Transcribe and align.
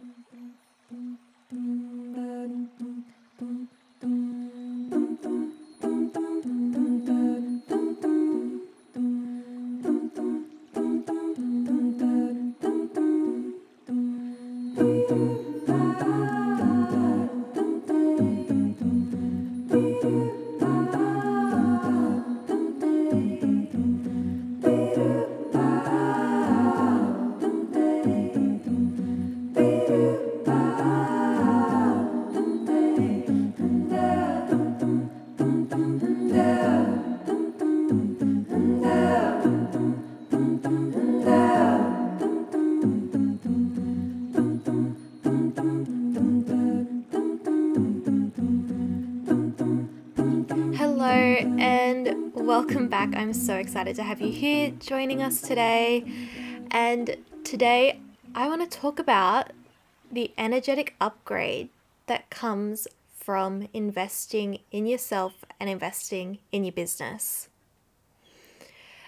Hello 0.00 0.14
and 0.30 0.54
welcome 0.90 1.16
back. 1.50 2.09
I'm 53.20 53.34
so 53.34 53.56
excited 53.56 53.96
to 53.96 54.02
have 54.02 54.22
you 54.22 54.32
here 54.32 54.70
joining 54.70 55.20
us 55.20 55.42
today. 55.42 56.10
And 56.70 57.18
today 57.44 58.00
I 58.34 58.48
want 58.48 58.62
to 58.62 58.78
talk 58.78 58.98
about 58.98 59.50
the 60.10 60.32
energetic 60.38 60.94
upgrade 61.02 61.68
that 62.06 62.30
comes 62.30 62.88
from 63.14 63.68
investing 63.74 64.60
in 64.72 64.86
yourself 64.86 65.44
and 65.60 65.68
investing 65.68 66.38
in 66.50 66.64
your 66.64 66.72
business. 66.72 67.50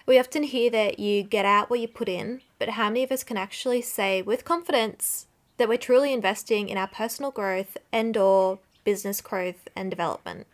We 0.05 0.19
often 0.19 0.43
hear 0.43 0.69
that 0.69 0.99
you 0.99 1.23
get 1.23 1.45
out 1.45 1.71
what 1.71 1.79
you 1.79 1.87
put 1.87 2.07
in, 2.07 2.41
but 2.59 2.69
how 2.69 2.89
many 2.89 3.01
of 3.01 3.11
us 3.11 3.23
can 3.23 3.35
actually 3.35 3.81
say 3.81 4.21
with 4.21 4.45
confidence 4.45 5.25
that 5.57 5.67
we're 5.67 5.79
truly 5.79 6.13
investing 6.13 6.69
in 6.69 6.77
our 6.77 6.87
personal 6.87 7.31
growth 7.31 7.79
and 7.91 8.15
or 8.15 8.59
business 8.83 9.21
growth 9.21 9.67
and 9.75 9.89
development? 9.89 10.45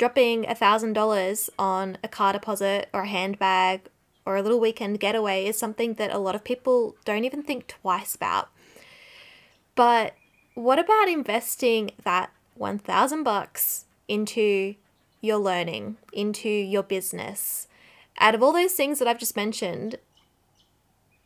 Dropping 0.00 0.44
$1,000 0.44 1.50
on 1.58 1.98
a 2.02 2.08
car 2.08 2.32
deposit 2.32 2.88
or 2.94 3.02
a 3.02 3.06
handbag 3.06 3.82
or 4.24 4.34
a 4.34 4.42
little 4.42 4.58
weekend 4.58 4.98
getaway 4.98 5.44
is 5.44 5.58
something 5.58 5.92
that 5.94 6.10
a 6.10 6.16
lot 6.16 6.34
of 6.34 6.42
people 6.42 6.96
don't 7.04 7.24
even 7.24 7.42
think 7.42 7.66
twice 7.66 8.14
about. 8.14 8.48
But 9.74 10.14
what 10.54 10.78
about 10.78 11.10
investing 11.10 11.90
that 12.04 12.32
1000 12.54 13.24
bucks 13.24 13.84
into 14.08 14.74
your 15.20 15.36
learning, 15.36 15.98
into 16.14 16.48
your 16.48 16.82
business? 16.82 17.68
Out 18.18 18.34
of 18.34 18.42
all 18.42 18.54
those 18.54 18.72
things 18.72 19.00
that 19.00 19.08
I've 19.08 19.18
just 19.18 19.36
mentioned, 19.36 19.96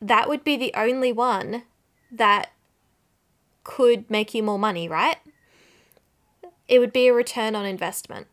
that 0.03 0.29
would 0.29 0.43
be 0.43 0.57
the 0.57 0.75
only 0.75 1.13
one 1.13 1.63
that 2.11 2.51
could 3.63 4.11
make 4.11 4.35
you 4.35 4.43
more 4.43 4.59
money, 4.59 4.89
right? 4.89 5.19
It 6.67 6.81
would 6.81 6.93
be 6.93 7.07
a 7.07 7.15
return 7.15 7.55
on 7.55 7.65
investment 7.65 8.27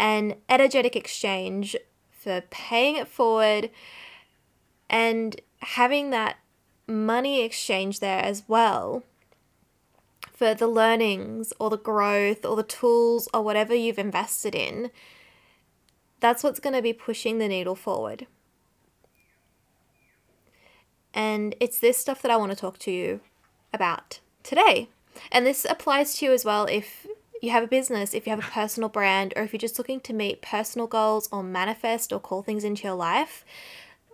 an 0.00 0.34
energetic 0.48 0.96
exchange 0.96 1.76
for 2.10 2.40
paying 2.50 2.96
it 2.96 3.06
forward 3.06 3.70
and 4.88 5.40
having 5.58 6.10
that 6.10 6.38
money 6.88 7.42
exchange 7.42 8.00
there 8.00 8.22
as 8.22 8.42
well 8.48 9.04
for 10.32 10.54
the 10.54 10.66
learnings 10.66 11.52
or 11.60 11.68
the 11.68 11.76
growth 11.76 12.46
or 12.46 12.56
the 12.56 12.62
tools 12.62 13.28
or 13.34 13.42
whatever 13.42 13.74
you've 13.74 13.98
invested 13.98 14.54
in, 14.54 14.90
that's 16.18 16.42
what's 16.42 16.60
going 16.60 16.74
to 16.74 16.82
be 16.82 16.94
pushing 16.94 17.38
the 17.38 17.46
needle 17.46 17.76
forward. 17.76 18.26
And 21.12 21.54
it's 21.60 21.78
this 21.78 21.98
stuff 21.98 22.22
that 22.22 22.30
I 22.30 22.36
want 22.36 22.52
to 22.52 22.56
talk 22.56 22.78
to 22.78 22.90
you 22.90 23.20
about 23.72 24.20
today. 24.42 24.88
And 25.30 25.44
this 25.44 25.66
applies 25.68 26.14
to 26.16 26.26
you 26.26 26.32
as 26.32 26.44
well 26.44 26.64
if 26.64 27.06
you 27.42 27.50
have 27.50 27.64
a 27.64 27.68
business, 27.68 28.14
if 28.14 28.26
you 28.26 28.30
have 28.30 28.44
a 28.44 28.50
personal 28.50 28.88
brand, 28.88 29.32
or 29.36 29.42
if 29.42 29.52
you're 29.52 29.58
just 29.58 29.78
looking 29.78 30.00
to 30.00 30.12
meet 30.12 30.42
personal 30.42 30.86
goals 30.86 31.28
or 31.32 31.42
manifest 31.42 32.12
or 32.12 32.20
call 32.20 32.42
things 32.42 32.64
into 32.64 32.84
your 32.84 32.96
life, 32.96 33.44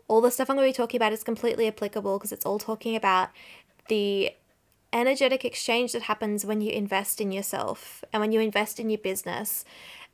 all 0.09 0.21
the 0.21 0.31
stuff 0.31 0.49
I'm 0.49 0.57
going 0.57 0.69
to 0.69 0.73
be 0.73 0.77
talking 0.77 0.99
about 0.99 1.13
is 1.13 1.25
completely 1.25 1.67
applicable 1.67 2.19
because 2.19 2.33
it's 2.33 2.47
all 2.47 2.59
talking 2.59 2.95
about 2.95 3.31
the 3.89 4.33
energetic 4.93 5.45
exchange 5.45 5.93
that 5.93 6.03
happens 6.03 6.45
when 6.45 6.61
you 6.61 6.71
invest 6.71 7.21
in 7.21 7.33
yourself 7.33 8.05
and 8.13 8.21
when 8.21 8.33
you 8.33 8.41
invest 8.41 8.79
in 8.79 8.89
your 8.89 8.99
business. 8.99 9.65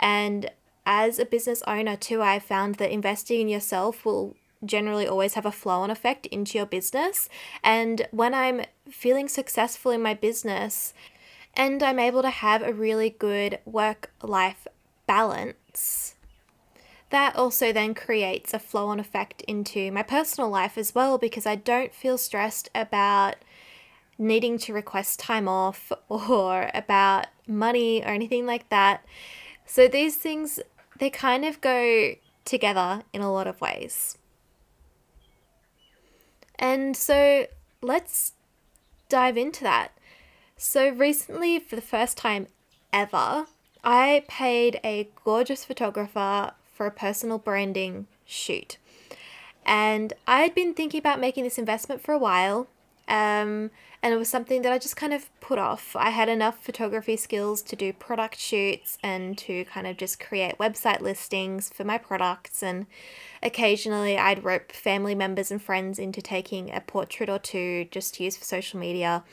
And 0.00 0.50
as 0.87 1.19
a 1.19 1.25
business 1.25 1.62
owner, 1.67 1.97
too, 1.97 2.23
I 2.23 2.39
found 2.39 2.77
that 2.77 2.91
investing 2.91 3.43
in 3.43 3.49
yourself 3.49 4.05
will 4.05 4.34
generally 4.65 5.06
always 5.06 5.34
have 5.34 5.47
a 5.47 5.53
flow 5.53 5.81
on 5.81 5.91
effect 5.91 6.27
into 6.27 6.56
your 6.56 6.67
business. 6.67 7.29
And 7.62 8.06
when 8.11 8.34
I'm 8.34 8.62
feeling 8.89 9.29
successful 9.29 9.91
in 9.93 10.03
my 10.03 10.15
business, 10.15 10.94
and 11.54 11.82
I'm 11.82 11.98
able 11.98 12.22
to 12.22 12.30
have 12.30 12.62
a 12.62 12.72
really 12.72 13.10
good 13.10 13.58
work 13.64 14.10
life 14.22 14.66
balance. 15.06 16.14
That 17.10 17.36
also 17.36 17.72
then 17.72 17.94
creates 17.94 18.54
a 18.54 18.58
flow 18.58 18.88
on 18.88 18.98
effect 18.98 19.42
into 19.42 19.92
my 19.92 20.02
personal 20.02 20.48
life 20.48 20.78
as 20.78 20.94
well 20.94 21.18
because 21.18 21.44
I 21.44 21.56
don't 21.56 21.94
feel 21.94 22.16
stressed 22.16 22.70
about 22.74 23.36
needing 24.18 24.56
to 24.56 24.72
request 24.72 25.18
time 25.18 25.48
off 25.48 25.92
or 26.08 26.70
about 26.72 27.26
money 27.46 28.02
or 28.02 28.08
anything 28.08 28.46
like 28.46 28.69
that. 28.70 29.04
So 29.66 29.88
these 29.88 30.16
things, 30.16 30.60
they 30.98 31.10
kind 31.10 31.44
of 31.44 31.60
go 31.60 32.14
together 32.44 33.02
in 33.12 33.20
a 33.20 33.32
lot 33.32 33.46
of 33.46 33.60
ways. 33.60 34.16
And 36.58 36.96
so 36.96 37.46
let's 37.82 38.32
dive 39.08 39.36
into 39.36 39.64
that. 39.64 39.92
So, 40.65 40.91
recently, 40.91 41.59
for 41.59 41.75
the 41.75 41.83
first 41.83 42.17
time 42.17 42.47
ever, 42.93 43.47
I 43.83 44.23
paid 44.28 44.78
a 44.84 45.09
gorgeous 45.25 45.65
photographer 45.65 46.53
for 46.73 46.87
a 46.87 46.91
personal 46.93 47.39
branding 47.39 48.06
shoot. 48.25 48.78
And 49.67 50.12
I 50.25 50.43
had 50.43 50.55
been 50.55 50.73
thinking 50.73 51.00
about 51.00 51.19
making 51.19 51.43
this 51.43 51.59
investment 51.59 52.00
for 52.00 52.12
a 52.12 52.19
while. 52.19 52.69
Um, 53.09 53.73
and 54.05 54.15
it 54.15 54.17
was 54.17 54.28
something 54.28 54.62
that 54.62 54.73
I 54.73 54.78
just 54.78 54.95
kind 54.95 55.12
of 55.12 55.28
put 55.41 55.59
off. 55.59 55.97
I 55.97 56.11
had 56.11 56.28
enough 56.28 56.62
photography 56.62 57.17
skills 57.17 57.61
to 57.62 57.75
do 57.75 57.93
product 57.93 58.39
shoots 58.39 58.99
and 59.03 59.37
to 59.39 59.65
kind 59.65 59.89
of 59.89 59.97
just 59.97 60.21
create 60.21 60.59
website 60.59 61.00
listings 61.00 61.71
for 61.71 61.83
my 61.83 61.99
products. 61.99 62.62
And 62.62 62.87
occasionally 63.43 64.17
I'd 64.17 64.44
rope 64.44 64.71
family 64.71 65.17
members 65.17 65.50
and 65.50 65.61
friends 65.61 65.99
into 65.99 66.23
taking 66.23 66.73
a 66.73 66.81
portrait 66.81 67.29
or 67.29 67.41
two 67.41 67.89
just 67.91 68.15
to 68.15 68.25
use 68.25 68.37
for 68.37 68.44
social 68.44 68.79
media. 68.79 69.25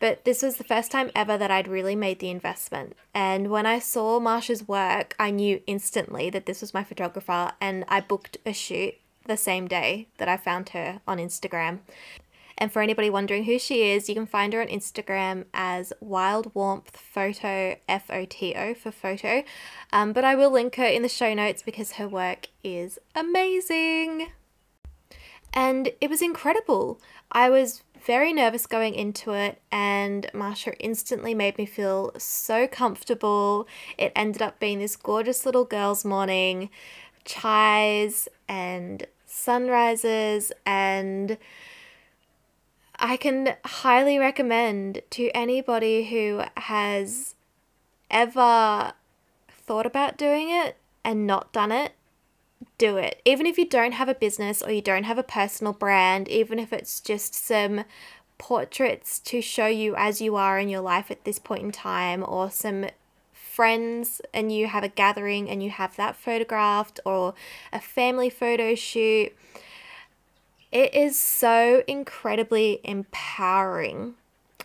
But 0.00 0.24
this 0.24 0.42
was 0.42 0.56
the 0.56 0.64
first 0.64 0.90
time 0.92 1.10
ever 1.14 1.36
that 1.36 1.50
I'd 1.50 1.66
really 1.68 1.96
made 1.96 2.20
the 2.20 2.30
investment. 2.30 2.94
And 3.14 3.50
when 3.50 3.66
I 3.66 3.78
saw 3.78 4.20
Marsha's 4.20 4.68
work, 4.68 5.16
I 5.18 5.30
knew 5.30 5.60
instantly 5.66 6.30
that 6.30 6.46
this 6.46 6.60
was 6.60 6.72
my 6.72 6.84
photographer, 6.84 7.52
and 7.60 7.84
I 7.88 8.00
booked 8.00 8.38
a 8.46 8.52
shoot 8.52 8.94
the 9.26 9.36
same 9.36 9.66
day 9.66 10.08
that 10.18 10.28
I 10.28 10.36
found 10.36 10.70
her 10.70 11.00
on 11.06 11.18
Instagram. 11.18 11.80
And 12.60 12.72
for 12.72 12.82
anybody 12.82 13.08
wondering 13.08 13.44
who 13.44 13.58
she 13.58 13.90
is, 13.90 14.08
you 14.08 14.16
can 14.16 14.26
find 14.26 14.52
her 14.52 14.60
on 14.60 14.66
Instagram 14.66 15.44
as 15.54 15.92
Wild 16.00 16.52
Warmth 16.54 17.00
Foto, 17.14 17.76
F 17.88 18.10
O 18.10 18.24
T 18.24 18.54
O 18.56 18.74
for 18.74 18.90
photo. 18.90 19.44
Um, 19.92 20.12
but 20.12 20.24
I 20.24 20.34
will 20.34 20.50
link 20.50 20.74
her 20.74 20.84
in 20.84 21.02
the 21.02 21.08
show 21.08 21.34
notes 21.34 21.62
because 21.62 21.92
her 21.92 22.08
work 22.08 22.48
is 22.64 22.98
amazing. 23.14 24.32
And 25.52 25.92
it 26.00 26.10
was 26.10 26.20
incredible. 26.20 27.00
I 27.30 27.48
was 27.48 27.82
very 28.08 28.32
nervous 28.32 28.64
going 28.64 28.94
into 28.94 29.34
it, 29.34 29.60
and 29.70 30.30
Marsha 30.32 30.74
instantly 30.80 31.34
made 31.34 31.58
me 31.58 31.66
feel 31.66 32.10
so 32.16 32.66
comfortable. 32.66 33.68
It 33.98 34.12
ended 34.16 34.40
up 34.40 34.58
being 34.58 34.78
this 34.78 34.96
gorgeous 34.96 35.44
little 35.44 35.66
girls' 35.66 36.06
morning, 36.06 36.70
chais 37.26 38.26
and 38.48 39.06
sunrises, 39.26 40.52
and 40.64 41.36
I 42.98 43.18
can 43.18 43.56
highly 43.66 44.18
recommend 44.18 45.02
to 45.10 45.28
anybody 45.34 46.06
who 46.08 46.44
has 46.56 47.34
ever 48.10 48.94
thought 49.50 49.84
about 49.84 50.16
doing 50.16 50.48
it 50.48 50.78
and 51.04 51.26
not 51.26 51.52
done 51.52 51.72
it 51.72 51.92
do 52.78 52.96
it. 52.96 53.20
Even 53.24 53.44
if 53.44 53.58
you 53.58 53.68
don't 53.68 53.92
have 53.92 54.08
a 54.08 54.14
business 54.14 54.62
or 54.62 54.70
you 54.70 54.80
don't 54.80 55.04
have 55.04 55.18
a 55.18 55.22
personal 55.22 55.72
brand, 55.72 56.28
even 56.28 56.58
if 56.58 56.72
it's 56.72 57.00
just 57.00 57.34
some 57.34 57.84
portraits 58.38 59.18
to 59.18 59.42
show 59.42 59.66
you 59.66 59.94
as 59.96 60.20
you 60.20 60.36
are 60.36 60.58
in 60.58 60.68
your 60.68 60.80
life 60.80 61.10
at 61.10 61.24
this 61.24 61.38
point 61.38 61.64
in 61.64 61.72
time, 61.72 62.24
or 62.26 62.50
some 62.50 62.86
friends 63.32 64.20
and 64.32 64.52
you 64.52 64.68
have 64.68 64.84
a 64.84 64.88
gathering 64.88 65.50
and 65.50 65.62
you 65.62 65.70
have 65.70 65.96
that 65.96 66.16
photographed, 66.16 67.00
or 67.04 67.34
a 67.72 67.80
family 67.80 68.30
photo 68.30 68.74
shoot. 68.74 69.32
It 70.70 70.94
is 70.94 71.18
so 71.18 71.82
incredibly 71.86 72.80
empowering 72.84 74.14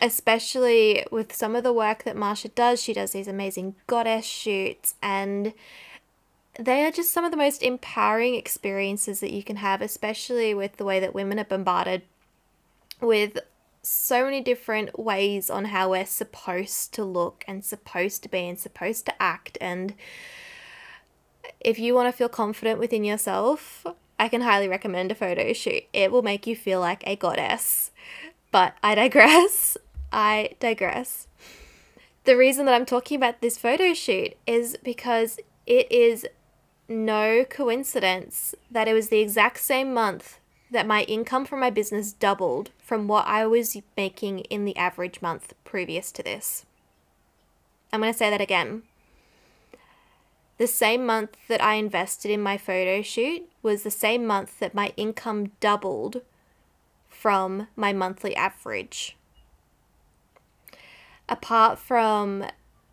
especially 0.02 1.06
with 1.12 1.34
some 1.34 1.56
of 1.56 1.64
the 1.64 1.72
work 1.72 2.04
that 2.04 2.16
Marsha 2.16 2.54
does. 2.54 2.82
She 2.82 2.94
does 2.94 3.12
these 3.12 3.28
amazing 3.28 3.76
goddess 3.88 4.26
shoots, 4.26 4.96
and 5.02 5.54
they 6.60 6.86
are 6.86 6.92
just 6.92 7.12
some 7.12 7.26
of 7.26 7.32
the 7.32 7.38
most 7.38 7.64
empowering 7.64 8.36
experiences 8.36 9.20
that 9.22 9.32
you 9.32 9.44
can 9.44 9.56
have, 9.58 9.82
especially 9.82 10.54
with 10.54 10.78
the 10.78 10.86
way 10.86 11.00
that 11.00 11.16
women 11.16 11.40
are 11.40 11.46
bombarded 11.46 12.04
with 13.02 13.40
so 13.82 14.24
many 14.24 14.40
different 14.40 14.98
ways 14.98 15.50
on 15.50 15.66
how 15.66 15.90
we're 15.90 16.06
supposed 16.06 16.94
to 16.94 17.04
look 17.04 17.44
and 17.48 17.66
supposed 17.66 18.24
to 18.24 18.30
be 18.30 18.48
and 18.48 18.60
supposed 18.60 19.06
to 19.06 19.22
act. 19.22 19.58
And 19.60 19.96
if 21.60 21.80
you 21.80 21.94
want 21.94 22.08
to 22.08 22.18
feel 22.18 22.30
confident 22.30 22.80
within 22.80 23.04
yourself, 23.04 23.86
I 24.20 24.30
can 24.30 24.42
highly 24.42 24.68
recommend 24.68 25.12
a 25.12 25.16
photo 25.16 25.52
shoot. 25.54 25.84
It 25.92 26.12
will 26.12 26.22
make 26.22 26.48
you 26.48 26.56
feel 26.56 26.80
like 26.80 27.06
a 27.06 27.16
goddess. 27.16 27.92
But 28.52 28.76
I 28.82 28.96
digress. 28.96 29.78
I 30.14 30.52
digress. 30.60 31.28
The 32.24 32.38
reason 32.38 32.66
that 32.68 32.76
I'm 32.76 32.86
talking 32.86 33.18
about 33.18 33.42
this 33.42 33.58
photo 33.58 33.94
shoot 33.94 34.38
is 34.48 34.78
because 34.82 35.40
it 35.66 35.92
is 35.92 36.26
no 36.88 37.46
coincidence 37.46 38.56
that 38.70 38.88
it 38.88 38.94
was 38.94 39.10
the 39.10 39.20
exact 39.20 39.60
same 39.60 39.94
month 39.94 40.40
that 40.72 40.88
my 40.88 41.04
income 41.04 41.46
from 41.46 41.60
my 41.60 41.70
business 41.70 42.12
doubled 42.12 42.72
from 42.80 43.08
what 43.08 43.28
I 43.28 43.46
was 43.46 43.78
making 43.96 44.40
in 44.40 44.66
the 44.66 44.76
average 44.76 45.22
month 45.22 45.54
previous 45.64 46.12
to 46.14 46.24
this. 46.24 46.66
I'm 47.92 48.02
going 48.02 48.12
to 48.12 48.18
say 48.18 48.30
that 48.30 48.42
again. 48.42 48.84
The 50.58 50.68
same 50.68 51.06
month 51.06 51.38
that 51.48 51.64
I 51.64 51.76
invested 51.76 52.32
in 52.32 52.42
my 52.42 52.58
photo 52.58 53.02
shoot 53.02 53.50
was 53.62 53.84
the 53.84 53.92
same 53.92 54.26
month 54.26 54.60
that 54.60 54.74
my 54.74 54.94
income 54.98 55.52
doubled 55.60 56.22
from 57.08 57.68
my 57.76 57.94
monthly 57.94 58.36
average. 58.36 59.16
Apart 61.30 61.80
from 61.80 62.46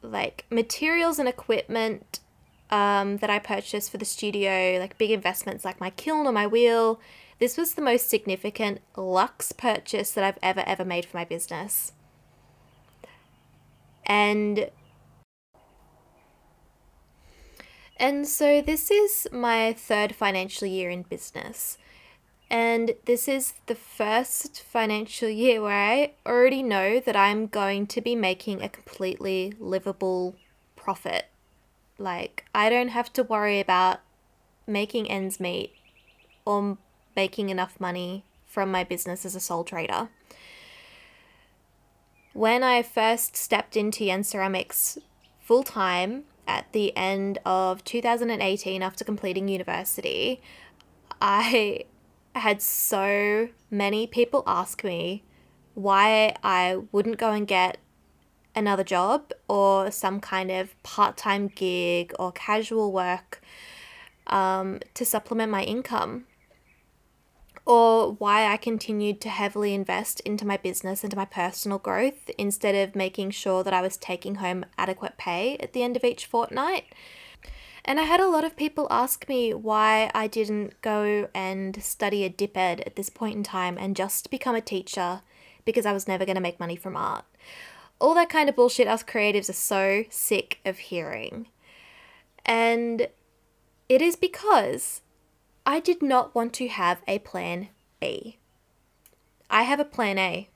like 0.03 0.45
materials 0.51 1.19
and 1.19 1.29
equipment 1.29 2.21
um, 2.71 3.19
that 3.19 3.31
I 3.31 3.39
purchased 3.39 3.91
for 3.91 3.99
the 3.99 4.05
studio, 4.05 4.79
like 4.79 4.99
big 4.99 5.11
investments 5.11 5.65
like 5.65 5.81
my 5.81 5.91
kiln 5.91 6.27
or 6.27 6.33
my 6.33 6.47
wheel, 6.47 7.01
this 7.41 7.57
was 7.57 7.75
the 7.75 7.83
most 7.83 8.09
significant 8.09 8.81
luxe 8.97 9.53
purchase 9.53 10.11
that 10.13 10.25
I've 10.25 10.39
ever, 10.43 10.63
ever 10.67 10.85
made 10.85 11.07
for 11.07 11.17
my 11.17 11.25
business. 11.25 11.93
And 14.05 14.71
and 17.97 18.27
so 18.27 18.61
this 18.63 18.91
is 18.91 19.29
my 19.33 19.73
third 19.73 20.15
financial 20.15 20.67
year 20.67 20.91
in 20.91 21.03
business. 21.03 21.79
And 22.51 22.95
this 23.05 23.29
is 23.29 23.55
the 23.67 23.75
first 23.75 24.61
financial 24.61 25.29
year 25.29 25.63
where 25.63 25.73
I 25.73 26.13
already 26.27 26.63
know 26.63 26.99
that 26.99 27.15
I'm 27.15 27.47
going 27.47 27.87
to 27.87 28.01
be 28.01 28.17
making 28.17 28.61
a 28.61 28.69
completely 28.69 29.55
livable 29.59 30.35
profit. 30.75 31.30
Like, 32.01 32.47
I 32.55 32.71
don't 32.71 32.89
have 32.89 33.13
to 33.13 33.23
worry 33.23 33.61
about 33.61 34.01
making 34.67 35.11
ends 35.11 35.39
meet 35.39 35.75
or 36.47 36.79
making 37.15 37.51
enough 37.51 37.79
money 37.79 38.25
from 38.47 38.71
my 38.71 38.85
business 38.85 39.27
as 39.27 39.37
a 39.37 39.41
sole 39.41 39.65
trader. 39.65 40.09
When 42.33 42.63
I 42.63 42.83
first 42.83 43.37
stepped 43.37 43.77
into 43.77 44.05
Yen 44.05 44.25
Ceramics 44.25 44.97
full 45.41 45.63
time 45.63 46.25
at 46.49 46.73
the 46.73 46.97
end 46.97 47.39
of 47.45 47.85
2018 47.85 48.83
after 48.83 49.05
completing 49.05 49.49
university, 49.49 50.41
I 51.21 51.85
had 52.35 52.63
so 52.63 53.51
many 53.71 54.07
people 54.07 54.43
ask 54.47 54.83
me 54.83 55.23
why 55.75 56.35
I 56.43 56.79
wouldn't 56.93 57.19
go 57.19 57.33
and 57.33 57.47
get 57.47 57.77
another 58.55 58.85
job 58.85 59.33
or 59.49 59.91
some 59.91 60.21
kind 60.21 60.51
of 60.51 60.81
part 60.83 61.17
time 61.17 61.49
gig 61.49 62.13
or 62.19 62.33
casual 62.33 62.93
work 62.93 63.41
um, 64.27 64.81
to 64.95 65.05
supplement 65.05 65.51
my 65.51 65.63
income 65.63 66.27
or 67.67 68.13
why 68.13 68.47
I 68.53 68.57
continued 68.57 69.21
to 69.21 69.29
heavily 69.29 69.75
invest 69.75 70.21
into 70.21 70.47
my 70.47 70.57
business, 70.57 71.05
into 71.05 71.17
my 71.17 71.25
personal 71.25 71.79
growth, 71.79 72.31
instead 72.39 72.75
of 72.75 72.97
making 72.97 73.31
sure 73.31 73.63
that 73.63 73.75
I 73.75 73.81
was 73.81 73.97
taking 73.97 74.37
home 74.37 74.65
adequate 74.77 75.17
pay 75.19 75.57
at 75.59 75.73
the 75.73 75.83
end 75.83 75.97
of 75.97 76.05
each 76.05 76.27
fortnight. 76.27 76.87
And 77.85 78.01
I 78.01 78.05
had 78.05 78.21
a 78.21 78.29
lot 78.29 78.45
of 78.45 78.57
people 78.57 78.87
ask 78.91 79.29
me 79.29 79.55
why 79.55 80.11
I 80.15 80.27
didn't 80.27 80.81
go 80.83 81.29
and 81.35 81.83
study 81.83 82.25
a 82.25 82.29
dip 82.29 82.57
ed 82.57 82.81
at 82.81 82.97
this 82.97 83.09
point 83.09 83.37
in 83.37 83.43
time 83.43 83.79
and 83.79 83.97
just 83.97 84.31
become 84.31 84.55
a 84.55 84.61
teacher 84.61 85.23
because 85.65 85.87
I 85.87 85.93
was 85.93 86.09
never 86.09 86.25
going 86.25 86.37
to 86.37 86.43
make 86.43 86.61
money 86.61 86.77
from 86.77 86.97
art. 86.97 87.25
All 88.01 88.15
that 88.15 88.31
kind 88.31 88.49
of 88.49 88.57
bullshit 88.57 88.89
us 88.89 89.03
creatives 89.03 89.51
are 89.51 89.55
so 89.55 90.05
sick 90.09 90.59
of 90.65 90.79
hearing. 90.79 91.49
And 92.45 93.09
it 93.89 94.01
is 94.01 94.17
because 94.17 95.03
I 95.67 95.81
did 95.81 96.03
not 96.03 96.35
want 96.35 96.53
to 96.55 96.69
have 96.69 97.03
a 97.07 97.19
plan 97.19 97.69
B. 98.01 98.39
I 99.51 99.65
have 99.65 99.81
a 99.81 99.85
plan 99.85 100.19
A. 100.19 100.49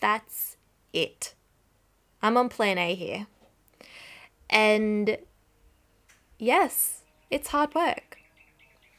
That's 0.00 0.56
it. 0.92 1.34
I'm 2.22 2.36
on 2.36 2.48
plan 2.48 2.78
A 2.78 2.94
here. 2.94 3.26
And 4.48 5.18
yes, 6.38 7.02
it's 7.30 7.48
hard 7.48 7.74
work. 7.74 8.18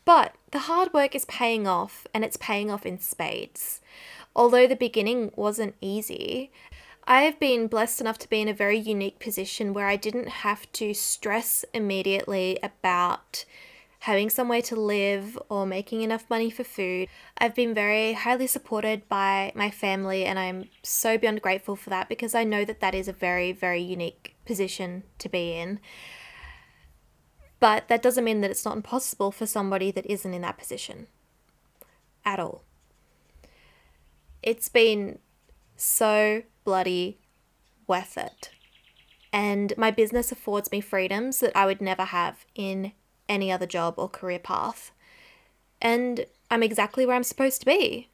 But 0.05 0.35
the 0.51 0.59
hard 0.59 0.94
work 0.94 1.13
is 1.15 1.25
paying 1.25 1.67
off 1.67 2.07
and 2.13 2.23
it's 2.23 2.37
paying 2.37 2.71
off 2.71 2.85
in 2.85 2.99
spades. 2.99 3.81
Although 4.35 4.67
the 4.67 4.75
beginning 4.75 5.31
wasn't 5.35 5.75
easy, 5.81 6.51
I 7.06 7.24
have 7.24 7.39
been 7.39 7.68
blessed 7.68 8.01
enough 8.01 8.19
to 8.19 8.30
be 8.30 8.42
in 8.42 8.48
a 8.48 8.53
very 8.53 8.77
unique 8.77 9.19
position 9.19 9.74
where 9.74 9.88
I 9.88 9.95
didn't 9.95 10.30
have 10.30 10.71
to 10.74 10.94
stress 10.94 11.65
immediately 11.74 12.59
about 12.62 13.44
having 14.01 14.30
somewhere 14.30 14.62
to 14.63 14.75
live 14.75 15.38
or 15.48 15.65
making 15.65 16.01
enough 16.01 16.27
money 16.30 16.50
for 16.50 16.63
food. 16.63 17.07
I've 17.38 17.53
been 17.53 17.74
very 17.74 18.13
highly 18.13 18.48
supported 18.48 19.07
by 19.07 19.51
my 19.56 19.69
family, 19.69 20.25
and 20.25 20.39
I'm 20.39 20.69
so 20.81 21.18
beyond 21.18 21.42
grateful 21.42 21.75
for 21.75 21.92
that 21.92 22.09
because 22.09 22.33
I 22.33 22.44
know 22.44 22.65
that 22.65 22.80
that 22.80 22.95
is 22.95 23.07
a 23.07 23.13
very, 23.13 23.51
very 23.51 23.81
unique 23.81 24.36
position 24.45 25.04
to 25.19 25.30
be 25.30 25.54
in. 25.54 25.80
But 27.59 27.89
that 27.89 28.01
doesn't 28.01 28.24
mean 28.24 28.42
that 28.42 28.50
it's 28.50 28.65
not 28.65 28.75
impossible 28.75 29.31
for 29.31 29.45
somebody 29.45 29.92
that 29.92 30.07
isn't 30.07 30.33
in 30.33 30.42
that 30.42 30.57
position 30.57 31.06
at 32.25 32.39
all. 32.39 32.63
It's 34.42 34.68
been 34.68 35.19
so 35.75 36.42
bloody 36.63 37.19
worth 37.87 38.18
it. 38.18 38.51
And 39.33 39.73
my 39.77 39.91
business 39.91 40.31
affords 40.31 40.71
me 40.71 40.81
freedoms 40.81 41.39
that 41.39 41.56
I 41.56 41.65
would 41.65 41.81
never 41.81 42.06
have 42.06 42.45
in 42.56 42.91
any 43.30 43.51
other 43.51 43.65
job 43.65 43.95
or 43.97 44.09
career 44.09 44.39
path. 44.39 44.91
And 45.81 46.25
I'm 46.49 46.63
exactly 46.63 47.06
where 47.06 47.15
I'm 47.15 47.23
supposed 47.23 47.61
to 47.61 47.65
be. 47.65 48.09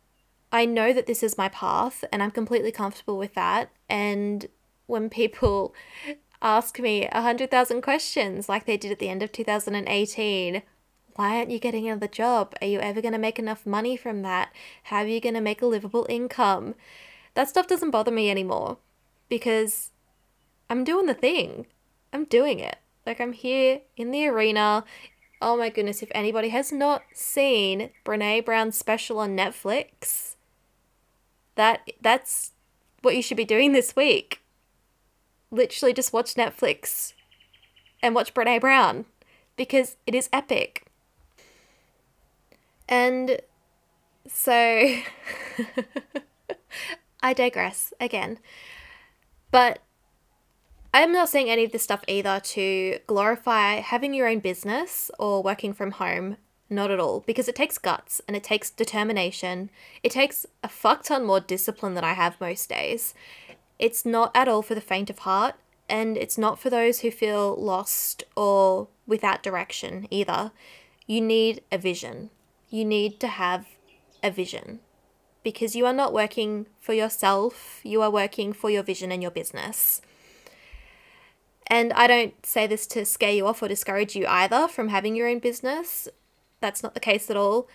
I 0.51 0.65
know 0.65 0.93
that 0.93 1.07
this 1.07 1.23
is 1.23 1.37
my 1.37 1.49
path 1.49 2.05
and 2.11 2.23
I'm 2.23 2.31
completely 2.31 2.71
comfortable 2.71 3.17
with 3.17 3.33
that. 3.33 3.69
And 3.89 4.47
when 4.85 5.09
people 5.09 5.73
ask 6.41 6.79
me 6.79 7.07
a 7.11 7.21
hundred 7.21 7.51
thousand 7.51 7.81
questions 7.81 8.47
like 8.47 8.65
they 8.65 8.77
did 8.77 8.91
at 8.91 8.99
the 8.99 9.09
end 9.09 9.23
of 9.23 9.31
2018, 9.31 10.61
why 11.15 11.37
aren't 11.37 11.49
you 11.49 11.59
getting 11.59 11.87
another 11.89 12.07
job? 12.07 12.53
Are 12.61 12.67
you 12.67 12.79
ever 12.79 13.01
going 13.01 13.13
to 13.13 13.17
make 13.17 13.39
enough 13.39 13.65
money 13.65 13.97
from 13.97 14.21
that? 14.21 14.53
How 14.83 14.97
are 14.97 15.07
you 15.07 15.19
going 15.19 15.33
to 15.33 15.41
make 15.41 15.63
a 15.63 15.65
livable 15.65 16.05
income? 16.07 16.75
That 17.37 17.47
stuff 17.47 17.67
doesn't 17.67 17.91
bother 17.91 18.09
me 18.09 18.31
anymore 18.31 18.79
because 19.29 19.91
I'm 20.71 20.83
doing 20.83 21.05
the 21.05 21.13
thing. 21.13 21.67
I'm 22.11 22.25
doing 22.25 22.59
it. 22.59 22.77
Like 23.05 23.21
I'm 23.21 23.31
here 23.31 23.81
in 23.95 24.09
the 24.09 24.27
arena. 24.27 24.83
Oh 25.39 25.55
my 25.55 25.69
goodness, 25.69 26.01
if 26.01 26.09
anybody 26.15 26.49
has 26.49 26.71
not 26.71 27.03
seen 27.13 27.91
Brene 28.03 28.43
Brown's 28.43 28.75
special 28.75 29.19
on 29.19 29.37
Netflix, 29.37 30.33
that 31.53 31.87
that's 32.01 32.53
what 33.03 33.15
you 33.15 33.21
should 33.21 33.37
be 33.37 33.45
doing 33.45 33.71
this 33.71 33.95
week. 33.95 34.41
Literally 35.51 35.93
just 35.93 36.11
watch 36.11 36.33
Netflix 36.33 37.13
and 38.01 38.15
watch 38.15 38.33
Brene 38.33 38.59
Brown 38.59 39.05
because 39.55 39.95
it 40.07 40.15
is 40.15 40.27
epic. 40.33 40.87
And 42.89 43.41
so 44.27 44.95
I 47.27 47.33
digress 47.33 47.93
again. 47.99 48.39
But 49.51 49.79
I'm 50.93 51.11
not 51.11 51.27
saying 51.27 51.49
any 51.49 51.65
of 51.65 51.73
this 51.73 51.83
stuff 51.83 52.01
either 52.07 52.39
to 52.39 52.99
glorify 53.05 53.81
having 53.81 54.13
your 54.13 54.29
own 54.29 54.39
business 54.39 55.11
or 55.19 55.43
working 55.43 55.73
from 55.73 55.91
home. 55.91 56.37
Not 56.69 56.89
at 56.89 57.01
all, 57.01 57.25
because 57.27 57.49
it 57.49 57.55
takes 57.55 57.77
guts 57.77 58.21
and 58.27 58.37
it 58.37 58.45
takes 58.45 58.69
determination. 58.69 59.69
It 60.03 60.13
takes 60.13 60.45
a 60.63 60.69
fuck 60.69 61.03
ton 61.03 61.25
more 61.25 61.41
discipline 61.41 61.95
than 61.95 62.05
I 62.05 62.13
have 62.13 62.39
most 62.39 62.69
days. 62.69 63.13
It's 63.77 64.05
not 64.05 64.31
at 64.33 64.47
all 64.47 64.61
for 64.61 64.75
the 64.75 64.81
faint 64.81 65.09
of 65.09 65.19
heart, 65.19 65.55
and 65.89 66.15
it's 66.15 66.37
not 66.37 66.59
for 66.59 66.69
those 66.69 66.99
who 66.99 67.11
feel 67.11 67.55
lost 67.55 68.23
or 68.37 68.87
without 69.05 69.43
direction 69.43 70.07
either. 70.09 70.51
You 71.05 71.19
need 71.19 71.61
a 71.73 71.77
vision. 71.77 72.29
You 72.69 72.85
need 72.85 73.19
to 73.19 73.27
have 73.27 73.65
a 74.23 74.31
vision 74.31 74.79
because 75.47 75.77
you 75.77 75.85
are 75.85 75.93
not 75.93 76.11
working 76.11 76.65
for 76.81 76.91
yourself, 76.91 77.79
you 77.81 78.01
are 78.01 78.11
working 78.11 78.51
for 78.51 78.69
your 78.69 78.83
vision 78.83 79.13
and 79.13 79.21
your 79.21 79.31
business. 79.31 80.01
And 81.67 81.93
I 81.93 82.05
don't 82.05 82.45
say 82.45 82.67
this 82.67 82.85
to 82.87 83.05
scare 83.05 83.31
you 83.31 83.47
off 83.47 83.63
or 83.63 83.69
discourage 83.69 84.13
you 84.13 84.27
either 84.27 84.67
from 84.67 84.89
having 84.89 85.15
your 85.15 85.29
own 85.29 85.39
business. 85.39 86.09
That's 86.59 86.83
not 86.83 86.95
the 86.95 86.99
case 86.99 87.29
at 87.29 87.37
all. 87.37 87.69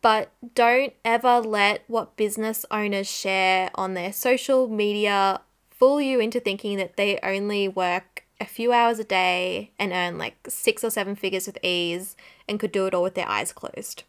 But 0.00 0.30
don't 0.54 0.92
ever 1.04 1.40
let 1.40 1.82
what 1.88 2.14
business 2.14 2.64
owners 2.70 3.10
share 3.10 3.72
on 3.74 3.94
their 3.94 4.12
social 4.12 4.68
media 4.68 5.40
fool 5.72 6.00
you 6.00 6.20
into 6.20 6.38
thinking 6.38 6.76
that 6.76 6.96
they 6.96 7.18
only 7.24 7.66
work 7.66 8.22
a 8.40 8.44
few 8.44 8.72
hours 8.72 9.00
a 9.00 9.04
day 9.04 9.72
and 9.76 9.90
earn 9.90 10.18
like 10.18 10.36
six 10.48 10.84
or 10.84 10.90
seven 10.90 11.16
figures 11.16 11.48
with 11.48 11.58
ease 11.64 12.14
and 12.48 12.60
could 12.60 12.70
do 12.70 12.86
it 12.86 12.94
all 12.94 13.02
with 13.02 13.16
their 13.16 13.28
eyes 13.28 13.52
closed. 13.52 14.04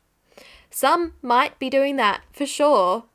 Some 0.69 1.13
might 1.21 1.59
be 1.59 1.69
doing 1.69 1.97
that 1.97 2.21
for 2.31 2.45
sure. 2.45 3.05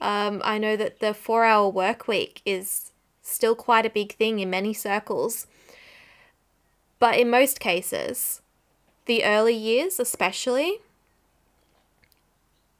Um, 0.00 0.42
I 0.44 0.58
know 0.58 0.76
that 0.76 1.00
the 1.00 1.14
four 1.14 1.44
hour 1.44 1.68
work 1.68 2.06
week 2.06 2.42
is 2.44 2.92
still 3.22 3.54
quite 3.54 3.86
a 3.86 3.90
big 3.90 4.14
thing 4.14 4.38
in 4.38 4.50
many 4.50 4.72
circles. 4.72 5.46
But 6.98 7.18
in 7.18 7.30
most 7.30 7.60
cases, 7.60 8.40
the 9.06 9.24
early 9.24 9.54
years 9.54 9.98
especially, 9.98 10.78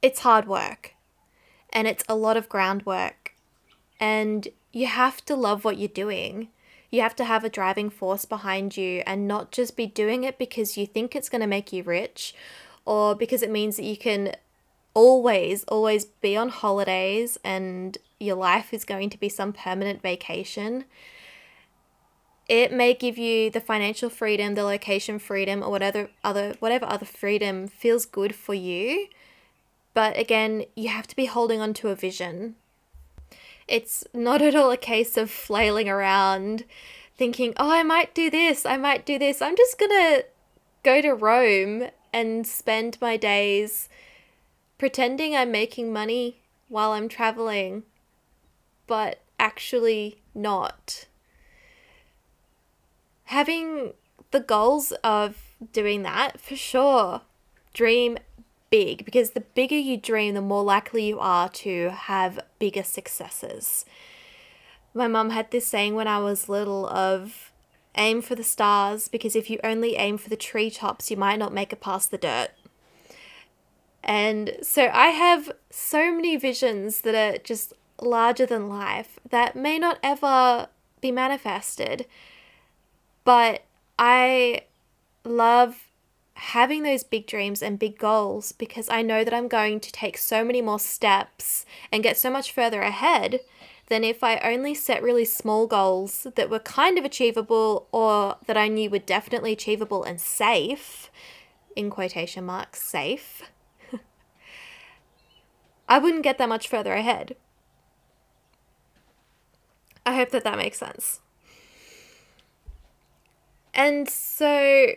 it's 0.02 0.20
hard 0.20 0.46
work 0.46 0.94
and 1.72 1.88
it's 1.88 2.04
a 2.08 2.14
lot 2.14 2.36
of 2.36 2.48
groundwork. 2.48 3.34
And 3.98 4.48
you 4.72 4.86
have 4.86 5.24
to 5.26 5.34
love 5.34 5.64
what 5.64 5.78
you're 5.78 5.88
doing. 5.88 6.48
You 6.90 7.00
have 7.00 7.16
to 7.16 7.24
have 7.24 7.44
a 7.44 7.50
driving 7.50 7.90
force 7.90 8.24
behind 8.24 8.76
you 8.76 9.02
and 9.06 9.26
not 9.26 9.50
just 9.50 9.76
be 9.76 9.86
doing 9.86 10.24
it 10.24 10.38
because 10.38 10.76
you 10.76 10.86
think 10.86 11.16
it's 11.16 11.28
going 11.28 11.40
to 11.40 11.46
make 11.46 11.72
you 11.72 11.82
rich 11.82 12.34
or 12.86 13.14
because 13.14 13.42
it 13.42 13.50
means 13.50 13.76
that 13.76 13.84
you 13.84 13.96
can 13.96 14.34
always, 14.94 15.64
always 15.64 16.06
be 16.06 16.36
on 16.36 16.48
holidays 16.48 17.38
and 17.44 17.98
your 18.18 18.36
life 18.36 18.72
is 18.72 18.84
going 18.84 19.10
to 19.10 19.18
be 19.18 19.28
some 19.28 19.52
permanent 19.52 20.00
vacation. 20.00 20.84
It 22.48 22.72
may 22.72 22.94
give 22.94 23.18
you 23.18 23.50
the 23.50 23.60
financial 23.60 24.08
freedom, 24.08 24.54
the 24.54 24.64
location 24.64 25.18
freedom, 25.18 25.62
or 25.62 25.70
whatever 25.70 26.08
other 26.24 26.54
whatever 26.60 26.86
other 26.86 27.04
freedom 27.04 27.66
feels 27.66 28.06
good 28.06 28.34
for 28.34 28.54
you. 28.54 29.08
But 29.92 30.18
again, 30.18 30.64
you 30.76 30.88
have 30.88 31.06
to 31.08 31.16
be 31.16 31.26
holding 31.26 31.60
on 31.60 31.74
to 31.74 31.88
a 31.88 31.94
vision. 31.94 32.54
It's 33.66 34.04
not 34.14 34.40
at 34.42 34.54
all 34.54 34.70
a 34.70 34.76
case 34.76 35.16
of 35.16 35.30
flailing 35.30 35.88
around 35.88 36.64
thinking, 37.16 37.52
oh, 37.56 37.70
I 37.70 37.82
might 37.82 38.14
do 38.14 38.30
this, 38.30 38.64
I 38.64 38.76
might 38.76 39.04
do 39.04 39.18
this. 39.18 39.42
I'm 39.42 39.56
just 39.56 39.78
going 39.78 39.90
to 39.90 40.24
go 40.82 41.00
to 41.00 41.12
Rome 41.14 41.88
and 42.16 42.46
spend 42.46 42.96
my 42.98 43.18
days 43.18 43.90
pretending 44.78 45.36
I'm 45.36 45.52
making 45.52 45.92
money 45.92 46.38
while 46.68 46.92
I'm 46.92 47.10
traveling, 47.10 47.82
but 48.86 49.20
actually 49.38 50.22
not. 50.34 51.04
Having 53.24 53.92
the 54.30 54.40
goals 54.40 54.92
of 55.04 55.36
doing 55.74 56.04
that, 56.04 56.40
for 56.40 56.56
sure, 56.56 57.20
dream 57.74 58.16
big 58.70 59.04
because 59.04 59.32
the 59.32 59.40
bigger 59.40 59.76
you 59.76 59.98
dream, 59.98 60.32
the 60.32 60.40
more 60.40 60.64
likely 60.64 61.08
you 61.08 61.20
are 61.20 61.50
to 61.50 61.90
have 61.90 62.40
bigger 62.58 62.82
successes. 62.82 63.84
My 64.94 65.06
mum 65.06 65.30
had 65.30 65.50
this 65.50 65.66
saying 65.66 65.94
when 65.94 66.08
I 66.08 66.20
was 66.20 66.48
little 66.48 66.86
of 66.86 67.45
aim 67.96 68.22
for 68.22 68.34
the 68.34 68.44
stars 68.44 69.08
because 69.08 69.36
if 69.36 69.50
you 69.50 69.58
only 69.64 69.96
aim 69.96 70.18
for 70.18 70.28
the 70.28 70.36
treetops, 70.36 71.10
you 71.10 71.16
might 71.16 71.38
not 71.38 71.52
make 71.52 71.72
it 71.72 71.80
past 71.80 72.10
the 72.10 72.18
dirt. 72.18 72.50
And 74.02 74.56
so 74.62 74.88
I 74.92 75.08
have 75.08 75.50
so 75.70 76.12
many 76.12 76.36
visions 76.36 77.00
that 77.00 77.14
are 77.14 77.38
just 77.38 77.72
larger 78.00 78.46
than 78.46 78.68
life 78.68 79.18
that 79.28 79.56
may 79.56 79.78
not 79.78 79.98
ever 80.02 80.68
be 81.00 81.10
manifested. 81.10 82.06
But 83.24 83.64
I 83.98 84.62
love 85.24 85.86
having 86.34 86.82
those 86.82 87.02
big 87.02 87.26
dreams 87.26 87.62
and 87.62 87.78
big 87.78 87.98
goals 87.98 88.52
because 88.52 88.88
I 88.90 89.02
know 89.02 89.24
that 89.24 89.34
I'm 89.34 89.48
going 89.48 89.80
to 89.80 89.90
take 89.90 90.18
so 90.18 90.44
many 90.44 90.60
more 90.60 90.78
steps 90.78 91.64
and 91.90 92.02
get 92.02 92.18
so 92.18 92.30
much 92.30 92.52
further 92.52 92.82
ahead 92.82 93.40
than 93.88 94.02
if 94.02 94.22
I 94.24 94.38
only 94.38 94.74
set 94.74 95.02
really 95.02 95.24
small 95.24 95.66
goals 95.66 96.26
that 96.34 96.50
were 96.50 96.58
kind 96.58 96.98
of 96.98 97.04
achievable 97.04 97.88
or 97.92 98.36
that 98.46 98.56
I 98.56 98.68
knew 98.68 98.90
were 98.90 98.98
definitely 98.98 99.52
achievable 99.52 100.02
and 100.02 100.20
safe, 100.20 101.10
in 101.76 101.90
quotation 101.90 102.44
marks, 102.44 102.82
safe. 102.82 103.42
I 105.88 105.98
wouldn't 105.98 106.24
get 106.24 106.38
that 106.38 106.48
much 106.48 106.68
further 106.68 106.94
ahead. 106.94 107.36
I 110.04 110.14
hope 110.14 110.30
that 110.30 110.44
that 110.44 110.56
makes 110.56 110.78
sense. 110.78 111.20
And 113.74 114.08
so 114.08 114.92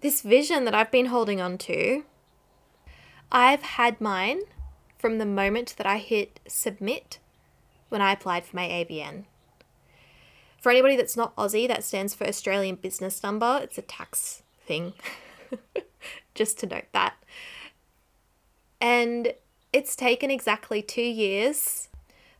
this 0.00 0.22
vision 0.22 0.64
that 0.64 0.74
I've 0.74 0.90
been 0.90 1.06
holding 1.06 1.40
on 1.40 1.58
to, 1.58 2.04
I've 3.30 3.62
had 3.62 4.00
mine 4.00 4.40
from 4.96 5.18
the 5.18 5.26
moment 5.26 5.74
that 5.76 5.86
I 5.86 5.98
hit 5.98 6.40
submit 6.48 7.18
when 7.88 8.00
I 8.00 8.12
applied 8.12 8.44
for 8.44 8.56
my 8.56 8.68
ABN. 8.68 9.24
For 10.60 10.70
anybody 10.70 10.96
that's 10.96 11.16
not 11.16 11.36
Aussie, 11.36 11.68
that 11.68 11.84
stands 11.84 12.14
for 12.14 12.26
Australian 12.26 12.76
Business 12.76 13.22
Number. 13.22 13.60
It's 13.62 13.78
a 13.78 13.82
tax 13.82 14.42
thing, 14.66 14.92
just 16.34 16.58
to 16.60 16.66
note 16.66 16.86
that. 16.92 17.14
And 18.80 19.34
it's 19.72 19.94
taken 19.94 20.30
exactly 20.30 20.82
two 20.82 21.02
years 21.02 21.88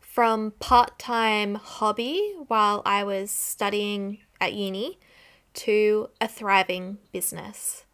from 0.00 0.52
part 0.58 0.98
time 0.98 1.54
hobby 1.54 2.34
while 2.48 2.82
I 2.84 3.04
was 3.04 3.30
studying 3.30 4.18
at 4.40 4.52
uni 4.52 4.98
to 5.54 6.08
a 6.20 6.28
thriving 6.28 6.98
business. 7.12 7.84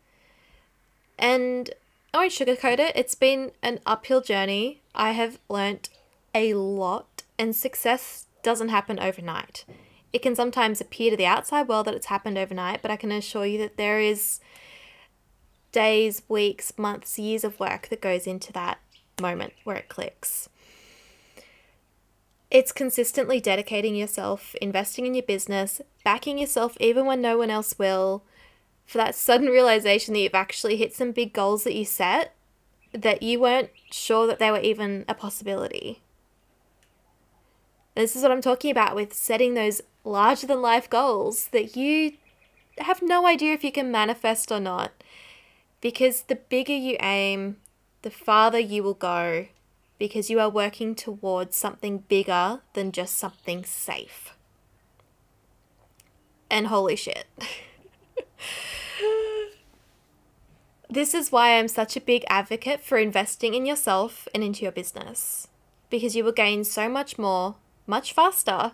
And 1.18 1.70
I 2.12 2.18
won't 2.18 2.32
sugarcoat 2.32 2.78
it, 2.78 2.92
it's 2.94 3.14
been 3.14 3.52
an 3.62 3.80
uphill 3.84 4.20
journey. 4.20 4.80
I 4.94 5.12
have 5.12 5.38
learnt 5.48 5.88
a 6.34 6.54
lot, 6.54 7.13
and 7.38 7.54
success 7.54 8.26
doesn't 8.42 8.68
happen 8.68 8.98
overnight. 8.98 9.64
It 10.12 10.22
can 10.22 10.34
sometimes 10.36 10.80
appear 10.80 11.10
to 11.10 11.16
the 11.16 11.26
outside 11.26 11.68
world 11.68 11.86
that 11.86 11.94
it's 11.94 12.06
happened 12.06 12.38
overnight, 12.38 12.82
but 12.82 12.90
I 12.90 12.96
can 12.96 13.10
assure 13.10 13.46
you 13.46 13.58
that 13.58 13.76
there 13.76 14.00
is 14.00 14.40
days, 15.72 16.22
weeks, 16.28 16.78
months, 16.78 17.18
years 17.18 17.42
of 17.42 17.58
work 17.58 17.88
that 17.88 18.00
goes 18.00 18.26
into 18.26 18.52
that 18.52 18.78
moment 19.20 19.54
where 19.64 19.76
it 19.76 19.88
clicks. 19.88 20.48
It's 22.50 22.70
consistently 22.70 23.40
dedicating 23.40 23.96
yourself, 23.96 24.54
investing 24.62 25.06
in 25.06 25.14
your 25.14 25.24
business, 25.24 25.80
backing 26.04 26.38
yourself 26.38 26.76
even 26.78 27.04
when 27.06 27.20
no 27.20 27.36
one 27.36 27.50
else 27.50 27.76
will, 27.76 28.22
for 28.86 28.98
that 28.98 29.16
sudden 29.16 29.48
realization 29.48 30.14
that 30.14 30.20
you've 30.20 30.34
actually 30.34 30.76
hit 30.76 30.94
some 30.94 31.10
big 31.10 31.32
goals 31.32 31.64
that 31.64 31.74
you 31.74 31.84
set 31.84 32.34
that 32.92 33.22
you 33.22 33.40
weren't 33.40 33.70
sure 33.90 34.26
that 34.26 34.38
they 34.38 34.50
were 34.52 34.60
even 34.60 35.04
a 35.08 35.14
possibility. 35.14 36.00
This 37.94 38.16
is 38.16 38.22
what 38.22 38.32
I'm 38.32 38.42
talking 38.42 38.70
about 38.70 38.94
with 38.94 39.12
setting 39.12 39.54
those 39.54 39.80
larger 40.04 40.46
than 40.46 40.60
life 40.60 40.90
goals 40.90 41.48
that 41.48 41.76
you 41.76 42.14
have 42.78 43.02
no 43.02 43.26
idea 43.26 43.52
if 43.52 43.62
you 43.62 43.72
can 43.72 43.90
manifest 43.90 44.50
or 44.50 44.60
not. 44.60 44.92
Because 45.80 46.22
the 46.22 46.36
bigger 46.36 46.74
you 46.74 46.96
aim, 47.00 47.56
the 48.02 48.10
farther 48.10 48.58
you 48.58 48.82
will 48.82 48.94
go 48.94 49.46
because 49.98 50.28
you 50.28 50.40
are 50.40 50.50
working 50.50 50.94
towards 50.94 51.56
something 51.56 51.98
bigger 51.98 52.60
than 52.72 52.92
just 52.92 53.16
something 53.16 53.64
safe. 53.64 54.34
And 56.50 56.66
holy 56.66 56.96
shit. 56.96 57.26
this 60.90 61.14
is 61.14 61.32
why 61.32 61.58
I'm 61.58 61.68
such 61.68 61.96
a 61.96 62.00
big 62.00 62.24
advocate 62.28 62.80
for 62.80 62.98
investing 62.98 63.54
in 63.54 63.66
yourself 63.66 64.28
and 64.34 64.42
into 64.42 64.62
your 64.62 64.72
business 64.72 65.48
because 65.90 66.16
you 66.16 66.24
will 66.24 66.32
gain 66.32 66.64
so 66.64 66.88
much 66.88 67.18
more, 67.18 67.54
much 67.86 68.12
faster 68.12 68.72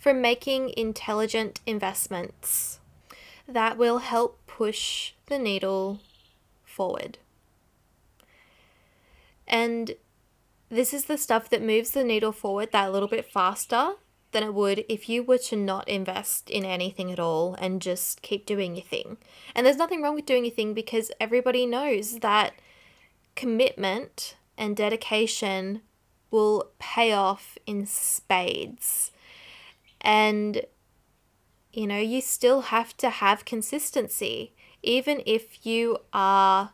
from 0.00 0.20
making 0.20 0.72
intelligent 0.76 1.60
investments 1.66 2.80
that 3.46 3.76
will 3.76 3.98
help 3.98 4.38
push 4.46 5.12
the 5.26 5.38
needle 5.38 6.00
forward. 6.64 7.18
And 9.46 9.94
this 10.68 10.94
is 10.94 11.04
the 11.04 11.18
stuff 11.18 11.50
that 11.50 11.62
moves 11.62 11.90
the 11.90 12.04
needle 12.04 12.32
forward 12.32 12.72
that 12.72 12.88
a 12.88 12.90
little 12.90 13.08
bit 13.08 13.30
faster 13.30 13.92
than 14.32 14.42
it 14.42 14.54
would 14.54 14.84
if 14.88 15.08
you 15.08 15.22
were 15.22 15.38
to 15.38 15.56
not 15.56 15.86
invest 15.88 16.50
in 16.50 16.64
anything 16.64 17.12
at 17.12 17.20
all 17.20 17.54
and 17.54 17.82
just 17.82 18.22
keep 18.22 18.46
doing 18.46 18.74
your 18.74 18.84
thing. 18.84 19.18
And 19.54 19.66
there's 19.66 19.76
nothing 19.76 20.02
wrong 20.02 20.14
with 20.14 20.26
doing 20.26 20.44
your 20.44 20.54
thing 20.54 20.74
because 20.74 21.12
everybody 21.20 21.66
knows 21.66 22.20
that 22.20 22.54
commitment 23.36 24.36
and 24.56 24.76
dedication 24.76 25.82
will 26.32 26.70
pay 26.78 27.12
off 27.12 27.56
in 27.66 27.86
spades. 27.86 29.12
And, 30.00 30.62
you 31.72 31.86
know, 31.86 31.98
you 31.98 32.20
still 32.20 32.62
have 32.62 32.96
to 32.96 33.10
have 33.10 33.44
consistency. 33.44 34.52
Even 34.82 35.22
if 35.26 35.64
you 35.64 35.98
are 36.12 36.72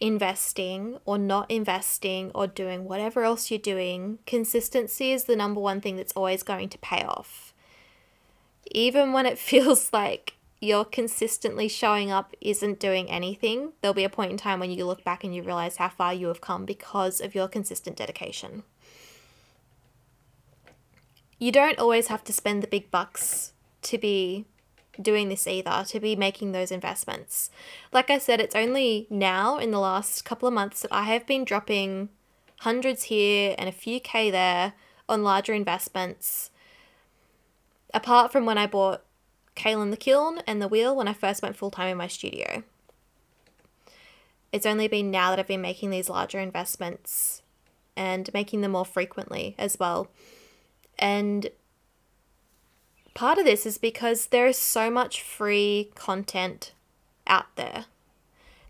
investing 0.00 0.98
or 1.04 1.18
not 1.18 1.50
investing 1.50 2.30
or 2.34 2.46
doing 2.46 2.84
whatever 2.84 3.22
else 3.22 3.50
you're 3.50 3.58
doing, 3.58 4.18
consistency 4.26 5.12
is 5.12 5.24
the 5.24 5.36
number 5.36 5.60
one 5.60 5.80
thing 5.80 5.96
that's 5.96 6.12
always 6.12 6.42
going 6.42 6.68
to 6.70 6.78
pay 6.78 7.02
off. 7.04 7.54
Even 8.70 9.12
when 9.12 9.26
it 9.26 9.38
feels 9.50 9.92
like 9.92 10.35
you're 10.60 10.84
consistently 10.84 11.68
showing 11.68 12.10
up 12.10 12.34
isn't 12.40 12.80
doing 12.80 13.10
anything, 13.10 13.72
there'll 13.80 13.94
be 13.94 14.04
a 14.04 14.08
point 14.08 14.30
in 14.30 14.38
time 14.38 14.60
when 14.60 14.70
you 14.70 14.86
look 14.86 15.04
back 15.04 15.22
and 15.22 15.34
you 15.34 15.42
realize 15.42 15.76
how 15.76 15.88
far 15.88 16.14
you 16.14 16.28
have 16.28 16.40
come 16.40 16.64
because 16.64 17.20
of 17.20 17.34
your 17.34 17.48
consistent 17.48 17.96
dedication. 17.96 18.62
You 21.38 21.52
don't 21.52 21.78
always 21.78 22.06
have 22.08 22.24
to 22.24 22.32
spend 22.32 22.62
the 22.62 22.68
big 22.68 22.90
bucks 22.90 23.52
to 23.82 23.98
be 23.98 24.46
doing 25.00 25.28
this 25.28 25.46
either, 25.46 25.84
to 25.88 26.00
be 26.00 26.16
making 26.16 26.52
those 26.52 26.70
investments. 26.70 27.50
Like 27.92 28.08
I 28.08 28.16
said, 28.16 28.40
it's 28.40 28.54
only 28.54 29.06
now 29.10 29.58
in 29.58 29.70
the 29.70 29.78
last 29.78 30.24
couple 30.24 30.48
of 30.48 30.54
months 30.54 30.80
that 30.82 30.92
I 30.92 31.04
have 31.04 31.26
been 31.26 31.44
dropping 31.44 32.08
hundreds 32.60 33.04
here 33.04 33.54
and 33.58 33.68
a 33.68 33.72
few 33.72 34.00
K 34.00 34.30
there 34.30 34.72
on 35.08 35.22
larger 35.22 35.52
investments. 35.52 36.50
Apart 37.92 38.32
from 38.32 38.46
when 38.46 38.56
I 38.58 38.66
bought 38.66 39.04
Kaylin 39.56 39.90
the 39.90 39.96
Kiln 39.96 40.42
and 40.46 40.60
the 40.60 40.68
Wheel 40.68 40.94
when 40.94 41.08
I 41.08 41.12
first 41.12 41.42
went 41.42 41.56
full 41.56 41.70
time 41.70 41.88
in 41.88 41.96
my 41.96 42.06
studio. 42.06 42.62
It's 44.52 44.66
only 44.66 44.88
been 44.88 45.10
now 45.10 45.30
that 45.30 45.38
I've 45.38 45.46
been 45.46 45.60
making 45.60 45.90
these 45.90 46.08
larger 46.08 46.38
investments 46.38 47.42
and 47.96 48.32
making 48.32 48.60
them 48.60 48.72
more 48.72 48.84
frequently 48.84 49.54
as 49.58 49.78
well. 49.78 50.08
And 50.98 51.50
part 53.14 53.38
of 53.38 53.44
this 53.44 53.66
is 53.66 53.78
because 53.78 54.26
there 54.26 54.46
is 54.46 54.58
so 54.58 54.90
much 54.90 55.22
free 55.22 55.90
content 55.94 56.72
out 57.26 57.54
there. 57.56 57.86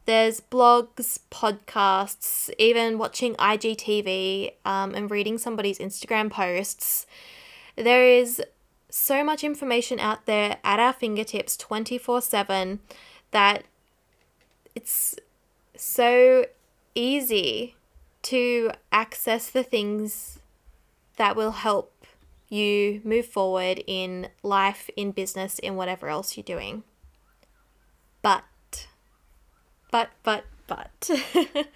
There's 0.07 0.40
blogs, 0.40 1.19
podcasts, 1.33 2.49
even 2.59 2.97
watching 2.97 3.35
IGTV 3.35 4.52
um, 4.64 4.95
and 4.95 5.11
reading 5.11 5.37
somebody's 5.37 5.81
Instagram 5.81 6.31
posts. 6.31 7.07
There 7.75 8.07
is 8.07 8.40
so 8.88 9.25
much 9.25 9.45
information 9.45 9.99
out 9.99 10.26
there 10.26 10.59
at 10.64 10.78
our 10.78 10.93
fingertips 10.93 11.57
24 11.57 12.21
7 12.23 12.81
that 13.31 13.64
it's 14.75 15.16
so 15.76 16.47
easy 16.95 17.75
to 18.23 18.71
access 18.90 19.50
the 19.50 19.62
things 19.62 20.38
that 21.16 21.37
will 21.37 21.52
help 21.52 21.93
you 22.49 23.00
move 23.05 23.26
forward 23.26 23.83
in 23.87 24.28
life, 24.43 24.88
in 24.97 25.11
business, 25.12 25.59
in 25.59 25.76
whatever 25.76 26.09
else 26.09 26.37
you're 26.37 26.45
doing. 26.45 26.83
But, 28.23 28.45
but, 29.90 30.11
but, 30.23 30.45
but, 30.66 31.11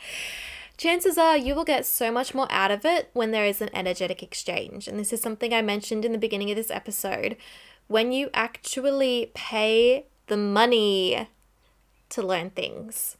chances 0.81 1.19
are 1.19 1.37
you 1.37 1.55
will 1.55 1.65
get 1.65 1.85
so 1.85 2.11
much 2.11 2.35
more 2.35 2.47
out 2.51 2.71
of 2.71 2.87
it 2.87 3.11
when 3.13 3.33
there 3.33 3.45
is 3.45 3.61
an 3.61 3.69
energetic 3.75 4.23
exchange. 4.23 4.89
And 4.89 4.99
this 4.99 5.13
is 5.13 5.21
something 5.21 5.53
I 5.53 5.61
mentioned 5.61 6.07
in 6.07 6.13
the 6.13 6.19
beginning 6.19 6.51
of 6.51 6.57
this 6.57 6.71
episode. 6.71 7.37
When 7.87 8.13
you 8.13 8.31
actually 8.33 9.31
pay 9.35 10.07
the 10.29 10.39
money 10.39 11.29
to 12.09 12.23
learn 12.23 12.49
things. 12.51 13.19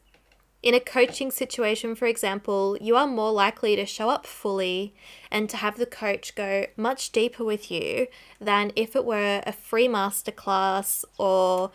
In 0.63 0.73
a 0.73 0.79
coaching 0.79 1.29
situation, 1.29 1.93
for 1.93 2.07
example, 2.07 2.77
you 2.81 2.95
are 2.95 3.07
more 3.07 3.31
likely 3.31 3.75
to 3.75 3.85
show 3.85 4.09
up 4.09 4.25
fully 4.25 4.95
and 5.29 5.47
to 5.49 5.57
have 5.57 5.77
the 5.77 5.85
coach 5.85 6.33
go 6.33 6.65
much 6.75 7.11
deeper 7.11 7.43
with 7.43 7.69
you 7.69 8.07
than 8.39 8.71
if 8.75 8.95
it 8.95 9.05
were 9.05 9.43
a 9.45 9.51
free 9.51 9.87
masterclass 9.87 11.05
or 11.19 11.71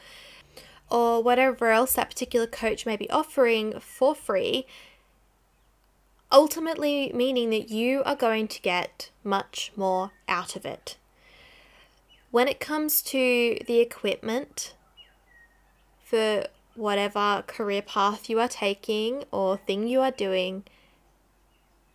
or 0.89 1.23
whatever 1.23 1.71
else 1.71 1.95
that 1.95 2.11
particular 2.11 2.47
coach 2.47 2.87
may 2.87 2.97
be 2.97 3.11
offering 3.11 3.79
for 3.79 4.15
free. 4.15 4.67
Ultimately, 6.33 7.13
meaning 7.15 7.51
that 7.51 7.71
you 7.71 8.03
are 8.05 8.17
going 8.17 8.49
to 8.49 8.61
get 8.61 9.11
much 9.23 9.73
more 9.77 10.11
out 10.29 10.57
of 10.57 10.67
it. 10.67 10.97
When 12.31 12.49
it 12.49 12.59
comes 12.59 13.01
to 13.03 13.59
the 13.67 13.79
equipment 13.81 14.75
for 16.03 16.47
whatever 16.75 17.45
career 17.47 17.83
path 17.83 18.29
you 18.29 18.39
are 18.41 18.49
taking 18.49 19.25
or 19.31 19.57
thing 19.57 19.87
you 19.87 20.01
are 20.01 20.11
doing, 20.11 20.65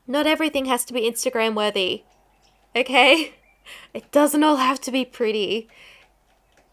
not 0.07 0.25
everything 0.25 0.65
has 0.65 0.85
to 0.85 0.93
be 0.93 1.09
Instagram 1.09 1.55
worthy. 1.55 2.03
Okay? 2.75 3.35
It 3.93 4.11
doesn't 4.11 4.43
all 4.43 4.55
have 4.55 4.81
to 4.81 4.91
be 4.91 5.05
pretty. 5.05 5.69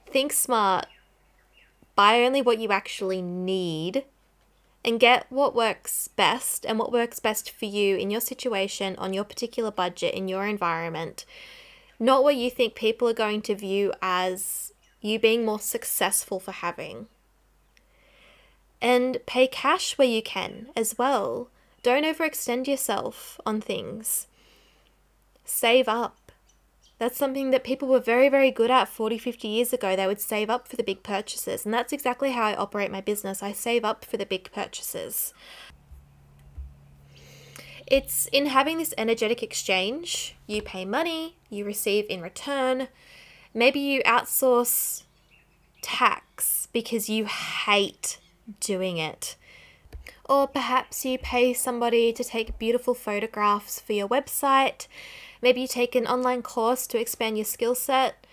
Think 0.07 0.33
smart. 0.33 0.87
Buy 1.94 2.23
only 2.23 2.40
what 2.40 2.59
you 2.59 2.71
actually 2.71 3.21
need 3.21 4.05
and 4.88 4.98
get 4.98 5.27
what 5.29 5.55
works 5.55 6.09
best 6.09 6.64
and 6.64 6.79
what 6.79 6.90
works 6.90 7.20
best 7.20 7.51
for 7.51 7.66
you 7.66 7.96
in 7.96 8.11
your 8.11 8.22
situation, 8.22 8.96
on 8.96 9.12
your 9.12 9.22
particular 9.22 9.70
budget, 9.70 10.14
in 10.14 10.29
your 10.29 10.46
environment. 10.46 11.27
Not 12.01 12.24
what 12.24 12.37
you 12.37 12.51
think 12.51 12.74
people 12.74 13.07
are 13.07 13.12
going 13.12 13.42
to 13.42 13.55
view 13.55 13.92
as 14.01 14.72
you 15.03 15.18
being 15.18 15.44
more 15.44 15.61
successful 15.61 16.40
for 16.40 16.53
having. 16.53 17.07
And 18.81 19.18
pay 19.27 19.46
cash 19.46 19.98
where 19.98 20.09
you 20.09 20.22
can 20.22 20.68
as 20.74 20.96
well. 20.96 21.51
Don't 21.83 22.05
overextend 22.05 22.66
yourself 22.66 23.38
on 23.44 23.61
things. 23.61 24.27
Save 25.44 25.87
up. 25.87 26.28
That's 26.98 27.16
something 27.16 27.50
that 27.52 27.62
people 27.62 27.87
were 27.87 28.00
very, 28.00 28.28
very 28.28 28.50
good 28.50 28.70
at 28.70 28.88
40, 28.88 29.18
50 29.18 29.46
years 29.46 29.72
ago. 29.72 29.94
They 29.94 30.06
would 30.06 30.20
save 30.20 30.50
up 30.50 30.66
for 30.66 30.74
the 30.74 30.82
big 30.82 31.02
purchases. 31.04 31.64
And 31.64 31.72
that's 31.72 31.92
exactly 31.92 32.32
how 32.32 32.42
I 32.42 32.56
operate 32.56 32.90
my 32.90 33.00
business. 33.00 33.42
I 33.42 33.52
save 33.52 33.84
up 33.84 34.04
for 34.04 34.16
the 34.16 34.26
big 34.26 34.50
purchases. 34.50 35.32
It's 37.87 38.26
in 38.26 38.46
having 38.46 38.78
this 38.78 38.92
energetic 38.98 39.42
exchange. 39.42 40.37
You 40.46 40.61
pay 40.61 40.84
money, 40.84 41.37
you 41.48 41.64
receive 41.64 42.04
in 42.11 42.20
return. 42.20 42.88
Maybe 43.54 43.78
you 43.78 44.02
outsource 44.02 45.04
tax 45.80 46.68
because 46.72 47.08
you 47.08 47.26
hate 47.26 48.18
doing 48.61 48.98
it. 48.98 49.37
Or 50.28 50.46
perhaps 50.46 51.06
you 51.06 51.16
pay 51.16 51.54
somebody 51.54 52.12
to 52.12 52.22
take 52.22 52.58
beautiful 52.58 52.92
photographs 52.92 53.80
for 53.80 53.94
your 53.94 54.08
website. 54.08 54.87
Maybe 55.42 55.62
you 55.62 55.68
take 55.68 55.94
an 55.94 56.07
online 56.07 56.42
course 56.42 56.87
to 56.88 56.98
expand 56.98 57.38
your 57.38 57.44
skill 57.44 57.74
set. 57.74 58.27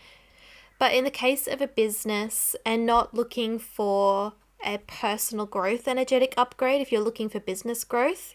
But 0.77 0.93
in 0.93 1.03
the 1.03 1.11
case 1.11 1.47
of 1.47 1.61
a 1.61 1.67
business 1.67 2.55
and 2.65 2.85
not 2.85 3.13
looking 3.13 3.59
for 3.59 4.33
a 4.65 4.79
personal 4.79 5.45
growth 5.45 5.87
energetic 5.87 6.33
upgrade, 6.37 6.81
if 6.81 6.91
you're 6.91 7.01
looking 7.01 7.29
for 7.29 7.39
business 7.39 7.83
growth, 7.83 8.33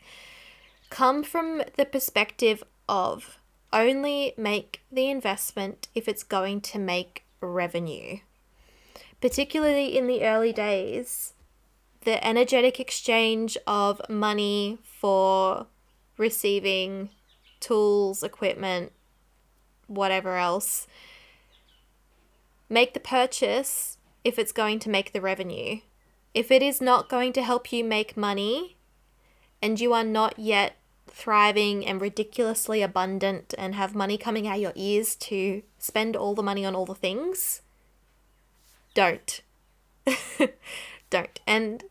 come 0.88 1.22
from 1.22 1.62
the 1.76 1.84
perspective 1.84 2.62
of 2.88 3.38
only 3.72 4.34
make 4.36 4.82
the 4.90 5.08
investment 5.10 5.88
if 5.94 6.08
it's 6.08 6.22
going 6.22 6.60
to 6.60 6.78
make 6.78 7.24
revenue. 7.40 8.18
Particularly 9.20 9.96
in 9.96 10.06
the 10.06 10.24
early 10.24 10.52
days, 10.52 11.34
the 12.02 12.24
energetic 12.26 12.80
exchange 12.80 13.58
of 13.66 14.00
money 14.08 14.78
for 14.82 15.66
receiving 16.16 17.10
tools, 17.60 18.22
equipment, 18.22 18.92
whatever 19.86 20.36
else. 20.36 20.86
Make 22.68 22.94
the 22.94 23.00
purchase 23.00 23.98
if 24.24 24.38
it's 24.38 24.52
going 24.52 24.78
to 24.80 24.90
make 24.90 25.12
the 25.12 25.20
revenue. 25.20 25.80
If 26.34 26.50
it 26.50 26.62
is 26.62 26.80
not 26.80 27.08
going 27.08 27.32
to 27.34 27.42
help 27.42 27.72
you 27.72 27.84
make 27.84 28.16
money 28.16 28.76
and 29.60 29.80
you 29.80 29.92
are 29.92 30.04
not 30.04 30.38
yet 30.38 30.76
thriving 31.08 31.84
and 31.84 32.00
ridiculously 32.00 32.82
abundant 32.82 33.52
and 33.58 33.74
have 33.74 33.94
money 33.94 34.16
coming 34.16 34.46
out 34.46 34.60
your 34.60 34.72
ears 34.74 35.16
to 35.16 35.62
spend 35.78 36.16
all 36.16 36.34
the 36.34 36.42
money 36.42 36.64
on 36.64 36.74
all 36.74 36.86
the 36.86 36.94
things, 36.94 37.62
don't. 38.94 39.42
don't. 41.10 41.40
And 41.46 41.84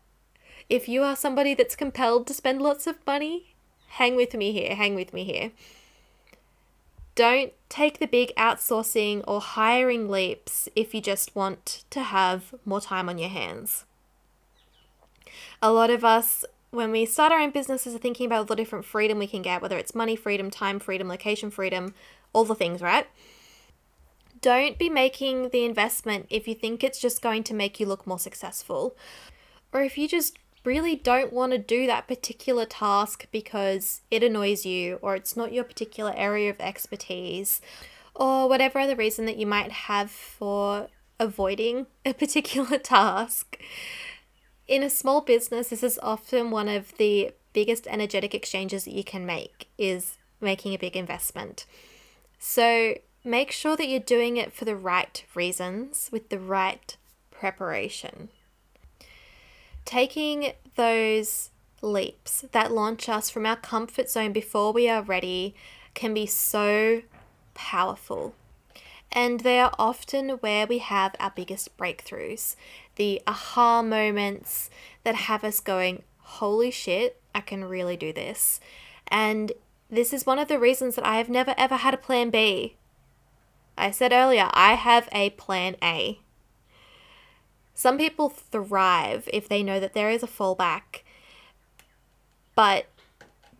if 0.68 0.88
you 0.88 1.02
are 1.02 1.16
somebody 1.16 1.54
that's 1.54 1.76
compelled 1.76 2.26
to 2.26 2.34
spend 2.34 2.62
lots 2.62 2.86
of 2.86 3.04
money, 3.06 3.54
hang 3.90 4.16
with 4.16 4.34
me 4.34 4.52
here, 4.52 4.74
hang 4.74 4.94
with 4.94 5.12
me 5.12 5.24
here. 5.24 5.50
Don't 7.14 7.52
take 7.68 7.98
the 7.98 8.06
big 8.06 8.32
outsourcing 8.36 9.22
or 9.26 9.40
hiring 9.40 10.08
leaps 10.08 10.68
if 10.74 10.94
you 10.94 11.00
just 11.00 11.34
want 11.34 11.84
to 11.90 12.00
have 12.00 12.54
more 12.64 12.80
time 12.80 13.08
on 13.08 13.18
your 13.18 13.28
hands. 13.28 13.84
A 15.60 15.72
lot 15.72 15.90
of 15.90 16.04
us, 16.04 16.44
when 16.70 16.90
we 16.92 17.04
start 17.04 17.32
our 17.32 17.40
own 17.40 17.50
businesses, 17.50 17.94
are 17.94 17.98
thinking 17.98 18.26
about 18.26 18.38
all 18.38 18.44
the 18.44 18.56
different 18.56 18.84
freedom 18.84 19.18
we 19.18 19.26
can 19.26 19.42
get, 19.42 19.60
whether 19.60 19.76
it's 19.76 19.94
money 19.94 20.16
freedom, 20.16 20.50
time 20.50 20.78
freedom, 20.78 21.08
location 21.08 21.50
freedom, 21.50 21.94
all 22.32 22.44
the 22.44 22.54
things, 22.54 22.80
right? 22.80 23.06
Don't 24.40 24.78
be 24.78 24.88
making 24.88 25.50
the 25.50 25.64
investment 25.64 26.26
if 26.30 26.48
you 26.48 26.54
think 26.54 26.82
it's 26.82 27.00
just 27.00 27.20
going 27.20 27.42
to 27.44 27.54
make 27.54 27.78
you 27.78 27.86
look 27.86 28.06
more 28.06 28.18
successful. 28.18 28.96
Or 29.72 29.82
if 29.82 29.98
you 29.98 30.08
just 30.08 30.38
really 30.64 30.96
don't 30.96 31.32
want 31.32 31.52
to 31.52 31.58
do 31.58 31.86
that 31.86 32.08
particular 32.08 32.66
task 32.66 33.26
because 33.30 34.02
it 34.10 34.22
annoys 34.22 34.66
you 34.66 34.98
or 35.00 35.14
it's 35.14 35.36
not 35.36 35.52
your 35.52 35.64
particular 35.64 36.12
area 36.16 36.50
of 36.50 36.60
expertise 36.60 37.60
or 38.14 38.48
whatever 38.48 38.78
other 38.78 38.96
reason 38.96 39.24
that 39.26 39.38
you 39.38 39.46
might 39.46 39.72
have 39.72 40.10
for 40.10 40.88
avoiding 41.20 41.86
a 42.04 42.12
particular 42.12 42.78
task, 42.78 43.58
in 44.66 44.82
a 44.82 44.90
small 44.90 45.20
business, 45.20 45.68
this 45.68 45.82
is 45.82 45.98
often 46.00 46.50
one 46.50 46.68
of 46.68 46.96
the 46.96 47.32
biggest 47.52 47.88
energetic 47.88 48.34
exchanges 48.34 48.84
that 48.84 48.94
you 48.94 49.02
can 49.02 49.26
make 49.26 49.68
is 49.76 50.16
making 50.40 50.72
a 50.72 50.78
big 50.78 50.96
investment. 50.96 51.66
So 52.38 52.94
make 53.24 53.50
sure 53.50 53.76
that 53.76 53.88
you're 53.88 53.98
doing 53.98 54.36
it 54.36 54.52
for 54.52 54.64
the 54.64 54.76
right 54.76 55.24
reasons 55.34 56.08
with 56.12 56.28
the 56.28 56.38
right 56.38 56.96
preparation. 57.32 58.28
Taking 59.84 60.52
those 60.76 61.50
leaps 61.82 62.44
that 62.52 62.72
launch 62.72 63.08
us 63.08 63.30
from 63.30 63.46
our 63.46 63.56
comfort 63.56 64.10
zone 64.10 64.32
before 64.32 64.72
we 64.72 64.88
are 64.88 65.02
ready 65.02 65.54
can 65.94 66.14
be 66.14 66.26
so 66.26 67.02
powerful. 67.54 68.34
And 69.12 69.40
they 69.40 69.58
are 69.58 69.74
often 69.78 70.30
where 70.40 70.66
we 70.66 70.78
have 70.78 71.16
our 71.18 71.32
biggest 71.34 71.76
breakthroughs, 71.76 72.54
the 72.96 73.20
aha 73.26 73.82
moments 73.82 74.70
that 75.02 75.14
have 75.14 75.42
us 75.42 75.58
going, 75.58 76.02
holy 76.18 76.70
shit, 76.70 77.20
I 77.34 77.40
can 77.40 77.64
really 77.64 77.96
do 77.96 78.12
this. 78.12 78.60
And 79.08 79.52
this 79.90 80.12
is 80.12 80.26
one 80.26 80.38
of 80.38 80.46
the 80.46 80.60
reasons 80.60 80.94
that 80.94 81.06
I 81.06 81.16
have 81.16 81.28
never 81.28 81.54
ever 81.58 81.76
had 81.76 81.94
a 81.94 81.98
plan 81.98 82.30
B. 82.30 82.76
I 83.76 83.90
said 83.90 84.12
earlier, 84.12 84.48
I 84.52 84.74
have 84.74 85.08
a 85.10 85.30
plan 85.30 85.76
A. 85.82 86.20
Some 87.80 87.96
people 87.96 88.28
thrive 88.28 89.26
if 89.32 89.48
they 89.48 89.62
know 89.62 89.80
that 89.80 89.94
there 89.94 90.10
is 90.10 90.22
a 90.22 90.26
fallback, 90.26 91.00
but 92.54 92.84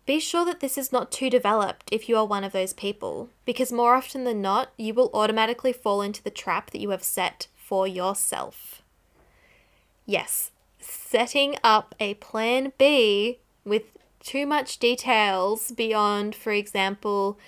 be 0.05 0.19
sure 0.19 0.45
that 0.45 0.59
this 0.59 0.77
is 0.77 0.91
not 0.91 1.11
too 1.11 1.27
developed 1.27 1.89
if 1.91 2.07
you 2.07 2.15
are 2.17 2.25
one 2.27 2.43
of 2.43 2.51
those 2.51 2.71
people, 2.71 3.29
because 3.45 3.71
more 3.71 3.95
often 3.95 4.23
than 4.23 4.39
not, 4.39 4.73
you 4.77 4.93
will 4.93 5.09
automatically 5.15 5.73
fall 5.73 6.03
into 6.03 6.21
the 6.21 6.29
trap 6.29 6.69
that 6.69 6.79
you 6.79 6.91
have 6.91 7.01
set 7.01 7.47
for 7.55 7.87
yourself. 7.87 8.83
Yes, 10.05 10.51
setting 10.79 11.55
up 11.63 11.95
a 11.99 12.13
plan 12.13 12.73
B 12.77 13.39
with 13.65 13.97
too 14.19 14.45
much 14.45 14.77
details 14.77 15.71
beyond, 15.71 16.35
for 16.35 16.51
example, 16.51 17.39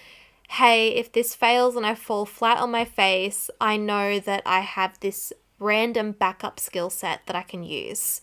hey, 0.50 0.88
if 0.88 1.12
this 1.12 1.36
fails 1.36 1.76
and 1.76 1.86
I 1.86 1.94
fall 1.94 2.26
flat 2.26 2.58
on 2.58 2.72
my 2.72 2.84
face, 2.84 3.52
I 3.62 3.78
know 3.78 4.20
that 4.20 4.42
I 4.44 4.62
have 4.62 5.00
this 5.02 5.32
random 5.60 6.12
backup 6.12 6.60
skill 6.60 6.90
set 6.90 7.26
that 7.26 7.36
I 7.36 7.44
can 7.44 7.64
use. 7.64 8.22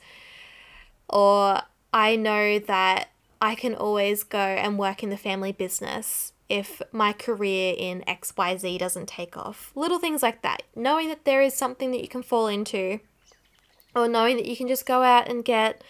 Or 1.09 1.63
I 1.93 2.17
know 2.17 2.59
that 2.59 3.11
I 3.41 3.55
can 3.55 3.75
always 3.75 4.23
go 4.23 4.39
and 4.39 4.79
work 4.79 5.03
in 5.03 5.11
the 5.11 5.17
family 5.17 5.53
business 5.53 6.33
if 6.49 6.83
my 6.93 7.13
career 7.13 7.75
in 7.79 8.03
XYZ 8.07 8.79
doesn't 8.79 9.09
take 9.09 9.37
off. 9.37 9.73
Little 9.75 9.99
things 9.99 10.23
like 10.23 10.43
that. 10.43 10.63
Knowing 10.75 11.09
that 11.09 11.25
there 11.25 11.41
is 11.43 11.55
something 11.55 11.91
that 11.93 12.03
you 12.03 12.09
can 12.09 12.23
fall 12.23 12.49
into, 12.49 13.01
or 13.95 14.09
knowing 14.09 14.37
that 14.37 14.47
you 14.47 14.57
can 14.57 14.69
just 14.69 14.87
go 14.87 15.03
out 15.03 15.29
and 15.29 15.45
get 15.45 15.83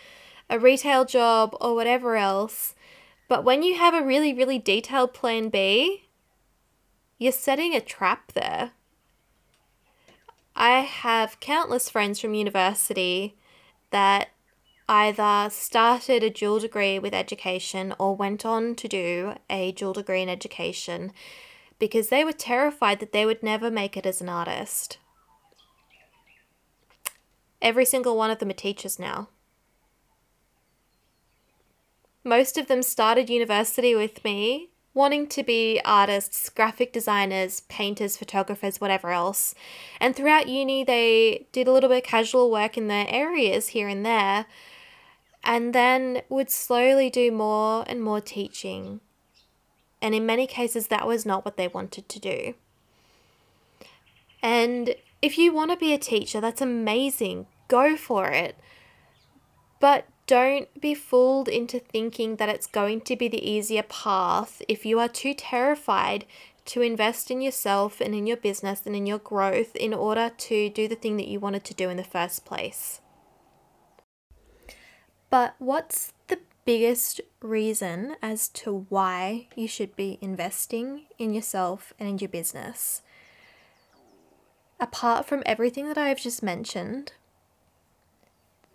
a 0.48 0.58
retail 0.58 1.04
job 1.04 1.56
or 1.60 1.74
whatever 1.74 2.16
else. 2.16 2.74
But 3.28 3.44
when 3.44 3.62
you 3.62 3.76
have 3.76 3.94
a 3.94 4.04
really, 4.04 4.34
really 4.34 4.58
detailed 4.58 5.14
plan 5.14 5.48
B, 5.48 6.04
you're 7.18 7.32
setting 7.32 7.74
a 7.74 7.80
trap 7.80 8.32
there. 8.32 8.72
I 10.54 10.80
have 10.80 11.40
countless 11.40 11.88
friends 11.88 12.20
from 12.20 12.34
university 12.34 13.36
that 13.90 14.30
either 14.88 15.48
started 15.50 16.22
a 16.22 16.30
dual 16.30 16.58
degree 16.58 16.98
with 16.98 17.14
education 17.14 17.94
or 17.98 18.16
went 18.16 18.44
on 18.44 18.74
to 18.74 18.88
do 18.88 19.34
a 19.48 19.72
dual 19.72 19.92
degree 19.92 20.22
in 20.22 20.28
education 20.28 21.12
because 21.78 22.08
they 22.08 22.24
were 22.24 22.32
terrified 22.32 23.00
that 23.00 23.12
they 23.12 23.24
would 23.24 23.42
never 23.42 23.70
make 23.70 23.96
it 23.96 24.04
as 24.04 24.20
an 24.20 24.28
artist. 24.28 24.98
Every 27.62 27.84
single 27.84 28.16
one 28.16 28.30
of 28.30 28.38
them 28.38 28.50
are 28.50 28.54
teachers 28.54 28.98
now. 28.98 29.28
Most 32.24 32.58
of 32.58 32.66
them 32.66 32.82
started 32.82 33.30
university 33.30 33.94
with 33.94 34.24
me 34.24 34.70
wanting 34.92 35.26
to 35.28 35.42
be 35.42 35.80
artists, 35.84 36.48
graphic 36.48 36.92
designers, 36.92 37.60
painters, 37.68 38.16
photographers, 38.16 38.80
whatever 38.80 39.10
else. 39.10 39.54
And 40.00 40.16
throughout 40.16 40.48
uni, 40.48 40.82
they 40.84 41.46
did 41.52 41.68
a 41.68 41.72
little 41.72 41.88
bit 41.88 42.04
of 42.04 42.10
casual 42.10 42.50
work 42.50 42.76
in 42.76 42.88
their 42.88 43.06
areas 43.08 43.68
here 43.68 43.88
and 43.88 44.04
there, 44.04 44.46
and 45.44 45.72
then 45.74 46.22
would 46.28 46.50
slowly 46.50 47.08
do 47.08 47.30
more 47.30 47.84
and 47.86 48.02
more 48.02 48.20
teaching. 48.20 49.00
And 50.02 50.14
in 50.14 50.26
many 50.26 50.46
cases, 50.46 50.88
that 50.88 51.06
was 51.06 51.24
not 51.24 51.44
what 51.44 51.56
they 51.56 51.68
wanted 51.68 52.08
to 52.08 52.18
do. 52.18 52.54
And 54.42 54.94
if 55.22 55.38
you 55.38 55.52
want 55.52 55.70
to 55.70 55.76
be 55.76 55.92
a 55.92 55.98
teacher, 55.98 56.40
that's 56.40 56.62
amazing. 56.62 57.46
Go 57.68 57.96
for 57.96 58.28
it. 58.30 58.56
But 59.78 60.06
don't 60.30 60.80
be 60.80 60.94
fooled 60.94 61.48
into 61.48 61.80
thinking 61.80 62.36
that 62.36 62.48
it's 62.48 62.68
going 62.68 63.00
to 63.00 63.16
be 63.16 63.26
the 63.26 63.50
easier 63.50 63.82
path 63.82 64.62
if 64.68 64.86
you 64.86 65.00
are 65.00 65.08
too 65.08 65.34
terrified 65.34 66.24
to 66.64 66.80
invest 66.82 67.32
in 67.32 67.40
yourself 67.40 68.00
and 68.00 68.14
in 68.14 68.28
your 68.28 68.36
business 68.36 68.82
and 68.86 68.94
in 68.94 69.06
your 69.06 69.18
growth 69.18 69.74
in 69.74 69.92
order 69.92 70.30
to 70.38 70.70
do 70.70 70.86
the 70.86 70.94
thing 70.94 71.16
that 71.16 71.26
you 71.26 71.40
wanted 71.40 71.64
to 71.64 71.74
do 71.74 71.90
in 71.90 71.96
the 71.96 72.04
first 72.04 72.44
place. 72.44 73.00
But 75.30 75.56
what's 75.58 76.12
the 76.28 76.38
biggest 76.64 77.20
reason 77.42 78.14
as 78.22 78.48
to 78.50 78.86
why 78.88 79.48
you 79.56 79.66
should 79.66 79.96
be 79.96 80.16
investing 80.20 81.06
in 81.18 81.34
yourself 81.34 81.92
and 81.98 82.08
in 82.08 82.18
your 82.18 82.28
business? 82.28 83.02
Apart 84.78 85.26
from 85.26 85.42
everything 85.44 85.88
that 85.88 85.98
I've 85.98 86.20
just 86.20 86.40
mentioned, 86.40 87.14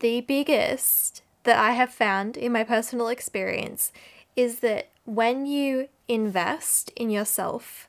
the 0.02 0.20
biggest 0.20 1.22
that 1.45 1.58
I 1.58 1.71
have 1.71 1.91
found 1.91 2.36
in 2.36 2.51
my 2.51 2.63
personal 2.63 3.08
experience 3.08 3.91
is 4.36 4.60
that 4.60 4.89
when 5.05 5.45
you 5.45 5.88
invest 6.08 6.91
in 6.95 7.10
yourself 7.10 7.88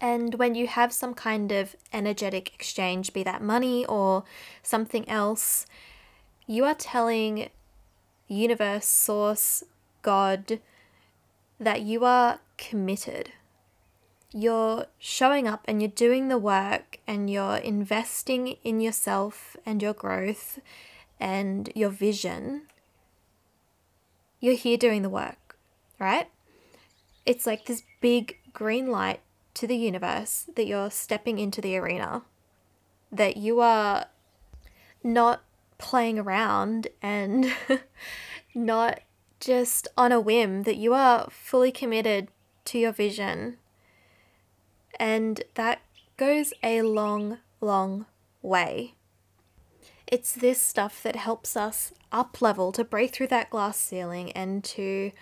and 0.00 0.34
when 0.34 0.54
you 0.54 0.66
have 0.66 0.92
some 0.92 1.14
kind 1.14 1.50
of 1.50 1.74
energetic 1.92 2.54
exchange, 2.54 3.12
be 3.12 3.22
that 3.22 3.42
money 3.42 3.84
or 3.86 4.24
something 4.62 5.08
else, 5.08 5.66
you 6.46 6.64
are 6.64 6.74
telling 6.74 7.48
universe, 8.28 8.86
source, 8.86 9.64
God 10.02 10.60
that 11.58 11.80
you 11.82 12.04
are 12.04 12.40
committed. 12.58 13.30
You're 14.30 14.86
showing 14.98 15.48
up 15.48 15.62
and 15.66 15.80
you're 15.80 15.90
doing 15.90 16.28
the 16.28 16.38
work 16.38 16.98
and 17.06 17.30
you're 17.30 17.56
investing 17.56 18.56
in 18.62 18.80
yourself 18.80 19.56
and 19.64 19.80
your 19.80 19.94
growth 19.94 20.58
and 21.18 21.70
your 21.74 21.90
vision 21.90 22.62
you're 24.44 24.54
here 24.54 24.76
doing 24.76 25.00
the 25.00 25.08
work, 25.08 25.56
right? 25.98 26.28
It's 27.24 27.46
like 27.46 27.64
this 27.64 27.82
big 28.02 28.36
green 28.52 28.90
light 28.90 29.20
to 29.54 29.66
the 29.66 29.76
universe 29.76 30.44
that 30.54 30.66
you're 30.66 30.90
stepping 30.90 31.38
into 31.38 31.62
the 31.62 31.78
arena, 31.78 32.22
that 33.10 33.38
you 33.38 33.60
are 33.60 34.08
not 35.02 35.42
playing 35.78 36.18
around 36.18 36.88
and 37.00 37.54
not 38.54 39.00
just 39.40 39.88
on 39.96 40.12
a 40.12 40.20
whim, 40.20 40.64
that 40.64 40.76
you 40.76 40.92
are 40.92 41.28
fully 41.30 41.72
committed 41.72 42.28
to 42.66 42.78
your 42.78 42.92
vision. 42.92 43.56
And 45.00 45.42
that 45.54 45.80
goes 46.18 46.52
a 46.62 46.82
long, 46.82 47.38
long 47.62 48.04
way. 48.42 48.92
It's 50.06 50.32
this 50.32 50.60
stuff 50.60 51.02
that 51.02 51.16
helps 51.16 51.56
us 51.56 51.92
up 52.12 52.42
level 52.42 52.72
to 52.72 52.84
break 52.84 53.12
through 53.12 53.28
that 53.28 53.50
glass 53.50 53.78
ceiling 53.78 54.30
and 54.32 54.62
to 54.64 55.12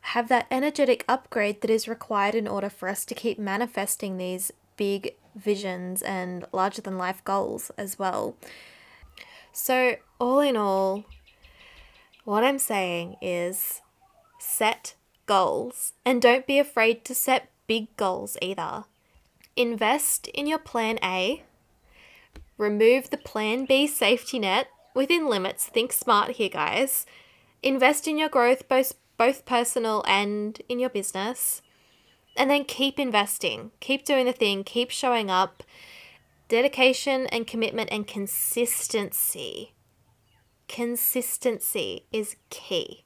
have 0.00 0.28
that 0.28 0.46
energetic 0.50 1.04
upgrade 1.08 1.60
that 1.60 1.70
is 1.70 1.88
required 1.88 2.34
in 2.34 2.48
order 2.48 2.70
for 2.70 2.88
us 2.88 3.04
to 3.04 3.14
keep 3.14 3.38
manifesting 3.38 4.16
these 4.16 4.50
big 4.76 5.14
visions 5.34 6.02
and 6.02 6.46
larger 6.52 6.80
than 6.80 6.96
life 6.96 7.22
goals 7.24 7.70
as 7.76 7.98
well. 7.98 8.34
So, 9.52 9.96
all 10.18 10.40
in 10.40 10.56
all, 10.56 11.04
what 12.24 12.44
I'm 12.44 12.58
saying 12.58 13.16
is 13.20 13.82
set 14.38 14.94
goals 15.26 15.92
and 16.04 16.22
don't 16.22 16.46
be 16.46 16.58
afraid 16.58 17.04
to 17.04 17.14
set 17.14 17.50
big 17.66 17.94
goals 17.96 18.36
either. 18.40 18.84
Invest 19.56 20.28
in 20.28 20.46
your 20.46 20.58
plan 20.58 20.98
A 21.02 21.42
Remove 22.58 23.10
the 23.10 23.16
Plan 23.16 23.64
B 23.64 23.86
safety 23.86 24.40
net 24.40 24.68
within 24.94 25.28
limits. 25.28 25.66
Think 25.66 25.92
smart 25.92 26.32
here, 26.32 26.48
guys. 26.48 27.06
Invest 27.62 28.08
in 28.08 28.18
your 28.18 28.28
growth, 28.28 28.68
both, 28.68 28.94
both 29.16 29.46
personal 29.46 30.04
and 30.06 30.60
in 30.68 30.80
your 30.80 30.90
business. 30.90 31.62
And 32.36 32.50
then 32.50 32.64
keep 32.64 32.98
investing. 32.98 33.70
Keep 33.80 34.04
doing 34.04 34.26
the 34.26 34.32
thing. 34.32 34.64
Keep 34.64 34.90
showing 34.90 35.30
up. 35.30 35.62
Dedication 36.48 37.26
and 37.26 37.46
commitment 37.46 37.90
and 37.92 38.06
consistency. 38.06 39.72
Consistency 40.66 42.06
is 42.12 42.36
key 42.50 43.04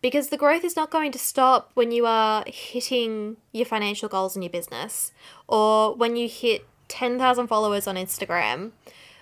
because 0.00 0.28
the 0.28 0.36
growth 0.36 0.64
is 0.64 0.76
not 0.76 0.90
going 0.90 1.12
to 1.12 1.18
stop 1.18 1.70
when 1.74 1.90
you 1.90 2.06
are 2.06 2.44
hitting 2.46 3.36
your 3.52 3.66
financial 3.66 4.08
goals 4.08 4.36
in 4.36 4.42
your 4.42 4.50
business 4.50 5.12
or 5.48 5.94
when 5.94 6.16
you 6.16 6.28
hit 6.28 6.66
10,000 6.88 7.46
followers 7.46 7.86
on 7.86 7.96
Instagram, 7.96 8.72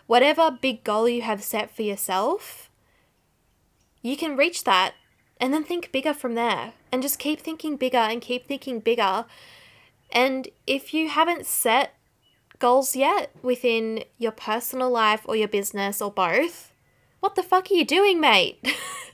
whatever 0.06 0.50
big 0.50 0.84
goal 0.84 1.08
you 1.08 1.22
have 1.22 1.42
set 1.42 1.74
for 1.74 1.82
yourself, 1.82 2.70
you 4.02 4.16
can 4.16 4.36
reach 4.36 4.64
that 4.64 4.94
and 5.40 5.52
then 5.52 5.64
think 5.64 5.92
bigger 5.92 6.14
from 6.14 6.34
there 6.34 6.74
and 6.92 7.02
just 7.02 7.18
keep 7.18 7.40
thinking 7.40 7.76
bigger 7.76 7.98
and 7.98 8.20
keep 8.20 8.46
thinking 8.46 8.80
bigger. 8.80 9.24
And 10.12 10.48
if 10.66 10.94
you 10.94 11.08
haven't 11.08 11.46
set 11.46 11.94
goals 12.58 12.94
yet 12.94 13.30
within 13.42 14.04
your 14.18 14.32
personal 14.32 14.90
life 14.90 15.22
or 15.24 15.36
your 15.36 15.48
business 15.48 16.00
or 16.00 16.10
both, 16.10 16.72
what 17.20 17.34
the 17.34 17.42
fuck 17.42 17.70
are 17.70 17.74
you 17.74 17.84
doing, 17.84 18.20
mate? 18.20 18.64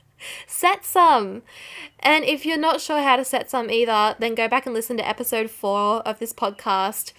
set 0.47 0.85
some. 0.85 1.41
And 1.99 2.23
if 2.25 2.45
you're 2.45 2.57
not 2.57 2.81
sure 2.81 3.01
how 3.01 3.15
to 3.15 3.25
set 3.25 3.49
some 3.49 3.71
either, 3.71 4.15
then 4.19 4.35
go 4.35 4.47
back 4.47 4.65
and 4.65 4.75
listen 4.75 4.97
to 4.97 5.07
episode 5.07 5.49
four 5.49 6.01
of 6.01 6.19
this 6.19 6.33
podcast 6.33 7.13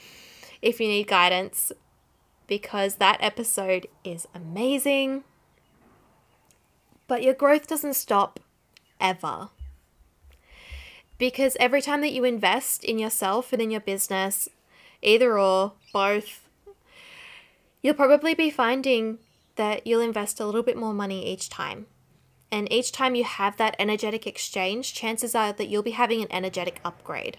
if 0.63 0.81
you 0.81 0.87
need 0.87 1.09
guidance, 1.09 1.73
because 2.47 2.97
that 2.97 3.19
episode 3.21 3.89
is 4.05 4.27
amazing. 4.35 5.25
But 7.09 7.23
your 7.23 7.35
growth 7.35 7.67
doesn't 7.67 7.95
stop 7.95 8.41
ever. 9.01 9.51
Because 11.19 11.57
every 11.61 11.83
time 11.83 12.01
that 12.01 12.13
you 12.13 12.25
invest 12.25 12.85
in 12.85 12.99
yourself 12.99 13.53
and 13.53 13.61
in 13.61 13.71
your 13.71 13.81
business, 13.81 14.49
either 15.03 15.39
or, 15.39 15.73
both, 15.93 16.49
you'll 17.83 17.95
probably 17.95 18.35
be 18.35 18.51
finding 18.51 19.19
that 19.57 19.87
you'll 19.87 20.01
invest 20.01 20.41
a 20.41 20.47
little 20.47 20.63
bit 20.63 20.77
more 20.77 20.95
money 20.95 21.27
each 21.31 21.49
time. 21.49 21.87
And 22.51 22.71
each 22.73 22.93
time 22.93 23.15
you 23.15 23.25
have 23.25 23.57
that 23.57 23.77
energetic 23.79 24.27
exchange, 24.27 24.95
chances 24.95 25.35
are 25.35 25.53
that 25.53 25.69
you'll 25.69 25.83
be 25.83 25.93
having 25.93 26.23
an 26.23 26.29
energetic 26.31 26.81
upgrade 26.85 27.39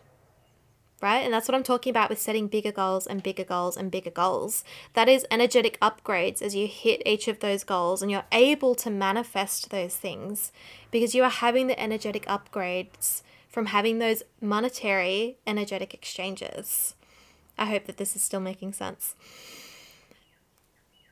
right? 1.03 1.19
And 1.19 1.33
that's 1.33 1.49
what 1.49 1.53
I'm 1.53 1.63
talking 1.63 1.91
about 1.91 2.09
with 2.09 2.19
setting 2.19 2.47
bigger 2.47 2.71
goals 2.71 3.05
and 3.05 3.21
bigger 3.21 3.43
goals 3.43 3.75
and 3.75 3.91
bigger 3.91 4.09
goals. 4.09 4.63
That 4.93 5.09
is 5.09 5.25
energetic 5.29 5.77
upgrades 5.81 6.41
as 6.41 6.55
you 6.55 6.65
hit 6.65 7.03
each 7.05 7.27
of 7.27 7.41
those 7.41 7.65
goals 7.65 8.01
and 8.01 8.09
you're 8.09 8.23
able 8.31 8.73
to 8.75 8.89
manifest 8.89 9.69
those 9.69 9.97
things 9.97 10.53
because 10.91 11.13
you 11.13 11.21
are 11.23 11.29
having 11.29 11.67
the 11.67 11.79
energetic 11.79 12.25
upgrades 12.25 13.21
from 13.49 13.67
having 13.67 13.99
those 13.99 14.23
monetary 14.39 15.35
energetic 15.45 15.93
exchanges. 15.93 16.95
I 17.57 17.65
hope 17.65 17.85
that 17.85 17.97
this 17.97 18.15
is 18.15 18.23
still 18.23 18.39
making 18.39 18.71
sense. 18.71 19.13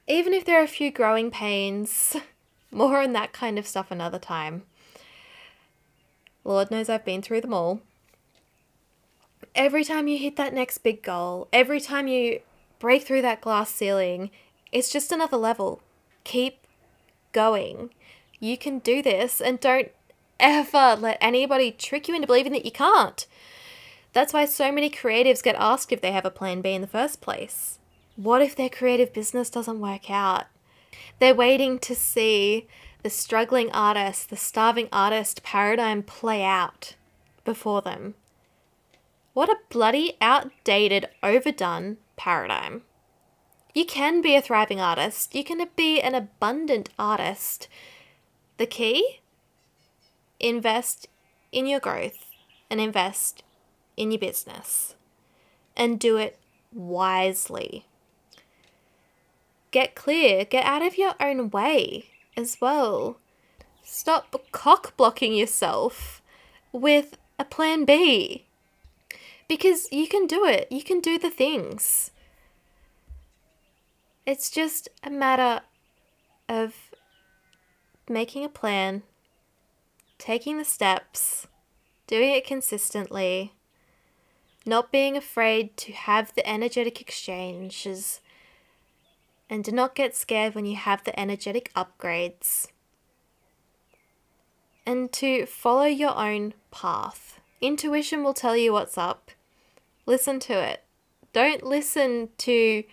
Even 0.07 0.33
if 0.33 0.45
there 0.45 0.59
are 0.59 0.63
a 0.63 0.69
few 0.69 0.89
growing 0.89 1.29
pains, 1.29 2.15
more 2.71 3.01
on 3.01 3.11
that 3.11 3.33
kind 3.33 3.59
of 3.59 3.67
stuff 3.67 3.91
another 3.91 4.19
time. 4.19 4.63
Lord 6.45 6.71
knows 6.71 6.87
I've 6.87 7.05
been 7.05 7.21
through 7.21 7.41
them 7.41 7.53
all 7.53 7.81
every 9.55 9.83
time 9.83 10.07
you 10.07 10.17
hit 10.17 10.35
that 10.37 10.53
next 10.53 10.79
big 10.79 11.01
goal, 11.01 11.47
every 11.51 11.79
time 11.79 12.07
you 12.07 12.41
break 12.79 13.03
through 13.03 13.21
that 13.21 13.41
glass 13.41 13.69
ceiling, 13.71 14.31
it's 14.71 14.91
just 14.91 15.11
another 15.11 15.37
level. 15.37 15.81
Keep 16.23 16.65
going. 17.31 17.91
You 18.39 18.57
can 18.57 18.79
do 18.79 19.01
this 19.01 19.41
and 19.41 19.59
don't 19.59 19.91
ever 20.39 20.95
let 20.99 21.17
anybody 21.21 21.71
trick 21.71 22.07
you 22.07 22.15
into 22.15 22.27
believing 22.27 22.53
that 22.53 22.65
you 22.65 22.71
can't. 22.71 23.25
That's 24.13 24.33
why 24.33 24.45
so 24.45 24.71
many 24.71 24.89
creatives 24.89 25.43
get 25.43 25.55
asked 25.57 25.91
if 25.91 26.01
they 26.01 26.11
have 26.11 26.25
a 26.25 26.31
plan 26.31 26.61
B 26.61 26.73
in 26.73 26.81
the 26.81 26.87
first 26.87 27.21
place. 27.21 27.79
What 28.15 28.41
if 28.41 28.55
their 28.55 28.69
creative 28.69 29.13
business 29.13 29.49
doesn't 29.49 29.79
work 29.79 30.09
out? 30.09 30.45
They're 31.19 31.35
waiting 31.35 31.79
to 31.79 31.95
see 31.95 32.67
the 33.03 33.09
struggling 33.09 33.71
artist, 33.71 34.29
the 34.29 34.37
starving 34.37 34.89
artist 34.91 35.43
paradigm 35.43 36.03
play 36.03 36.43
out 36.43 36.95
before 37.45 37.81
them. 37.81 38.15
What 39.33 39.49
a 39.49 39.57
bloody 39.69 40.17
outdated, 40.19 41.07
overdone 41.23 41.97
paradigm. 42.17 42.81
You 43.73 43.85
can 43.85 44.21
be 44.21 44.35
a 44.35 44.41
thriving 44.41 44.81
artist, 44.81 45.33
you 45.33 45.45
can 45.45 45.65
be 45.75 46.01
an 46.01 46.15
abundant 46.15 46.89
artist. 46.99 47.69
The 48.57 48.65
key? 48.65 49.21
Invest 50.39 51.07
in 51.51 51.65
your 51.65 51.79
growth 51.79 52.25
and 52.69 52.81
invest 52.81 53.43
in 53.95 54.11
your 54.11 54.19
business 54.19 54.95
and 55.77 55.99
do 55.99 56.17
it 56.17 56.37
wisely. 56.73 57.85
Get 59.71 59.95
clear, 59.95 60.43
get 60.43 60.65
out 60.65 60.81
of 60.81 60.97
your 60.97 61.13
own 61.21 61.49
way 61.49 62.09
as 62.35 62.57
well. 62.59 63.17
Stop 63.83 64.35
cock 64.51 64.97
blocking 64.97 65.33
yourself 65.33 66.21
with 66.73 67.17
a 67.39 67.45
plan 67.45 67.85
B 67.85 68.45
because 69.51 69.91
you 69.91 70.07
can 70.07 70.27
do 70.27 70.45
it. 70.45 70.65
You 70.71 70.81
can 70.81 71.01
do 71.01 71.19
the 71.19 71.29
things. 71.29 72.11
It's 74.25 74.49
just 74.49 74.87
a 75.03 75.09
matter 75.09 75.59
of 76.47 76.73
making 78.07 78.45
a 78.45 78.49
plan, 78.49 79.03
taking 80.17 80.57
the 80.57 80.63
steps, 80.63 81.47
doing 82.07 82.31
it 82.31 82.47
consistently, 82.47 83.51
not 84.65 84.89
being 84.89 85.17
afraid 85.17 85.75
to 85.75 85.91
have 85.91 86.33
the 86.33 86.49
energetic 86.49 87.01
exchanges, 87.01 88.21
and 89.49 89.65
do 89.65 89.73
not 89.73 89.95
get 89.95 90.15
scared 90.15 90.55
when 90.55 90.65
you 90.65 90.77
have 90.77 91.03
the 91.03 91.19
energetic 91.19 91.73
upgrades, 91.75 92.69
and 94.85 95.11
to 95.11 95.45
follow 95.45 95.87
your 95.87 96.15
own 96.15 96.53
path. 96.71 97.41
Intuition 97.59 98.23
will 98.23 98.33
tell 98.33 98.55
you 98.55 98.71
what's 98.71 98.97
up. 98.97 99.31
Listen 100.11 100.41
to 100.41 100.61
it. 100.61 100.83
Don't 101.31 101.63
listen 101.63 102.27
to 102.39 102.83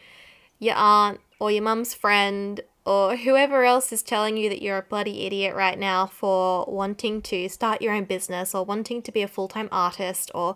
your 0.61 0.74
aunt 0.76 1.18
or 1.40 1.50
your 1.50 1.64
mum's 1.64 1.92
friend 1.92 2.61
or 2.87 3.16
whoever 3.16 3.64
else 3.64 3.92
is 3.92 4.04
telling 4.04 4.37
you 4.37 4.48
that 4.48 4.62
you're 4.62 4.78
a 4.78 4.83
bloody 4.83 5.26
idiot 5.26 5.57
right 5.57 5.81
now 5.81 6.07
for 6.07 6.64
wanting 6.68 7.20
to 7.22 7.48
start 7.48 7.83
your 7.83 7.92
own 7.92 8.04
business 8.04 8.54
or 8.54 8.64
wanting 8.64 9.02
to 9.02 9.11
be 9.11 9.22
a 9.22 9.26
full 9.26 9.48
time 9.48 9.68
artist 9.72 10.31
or 10.33 10.54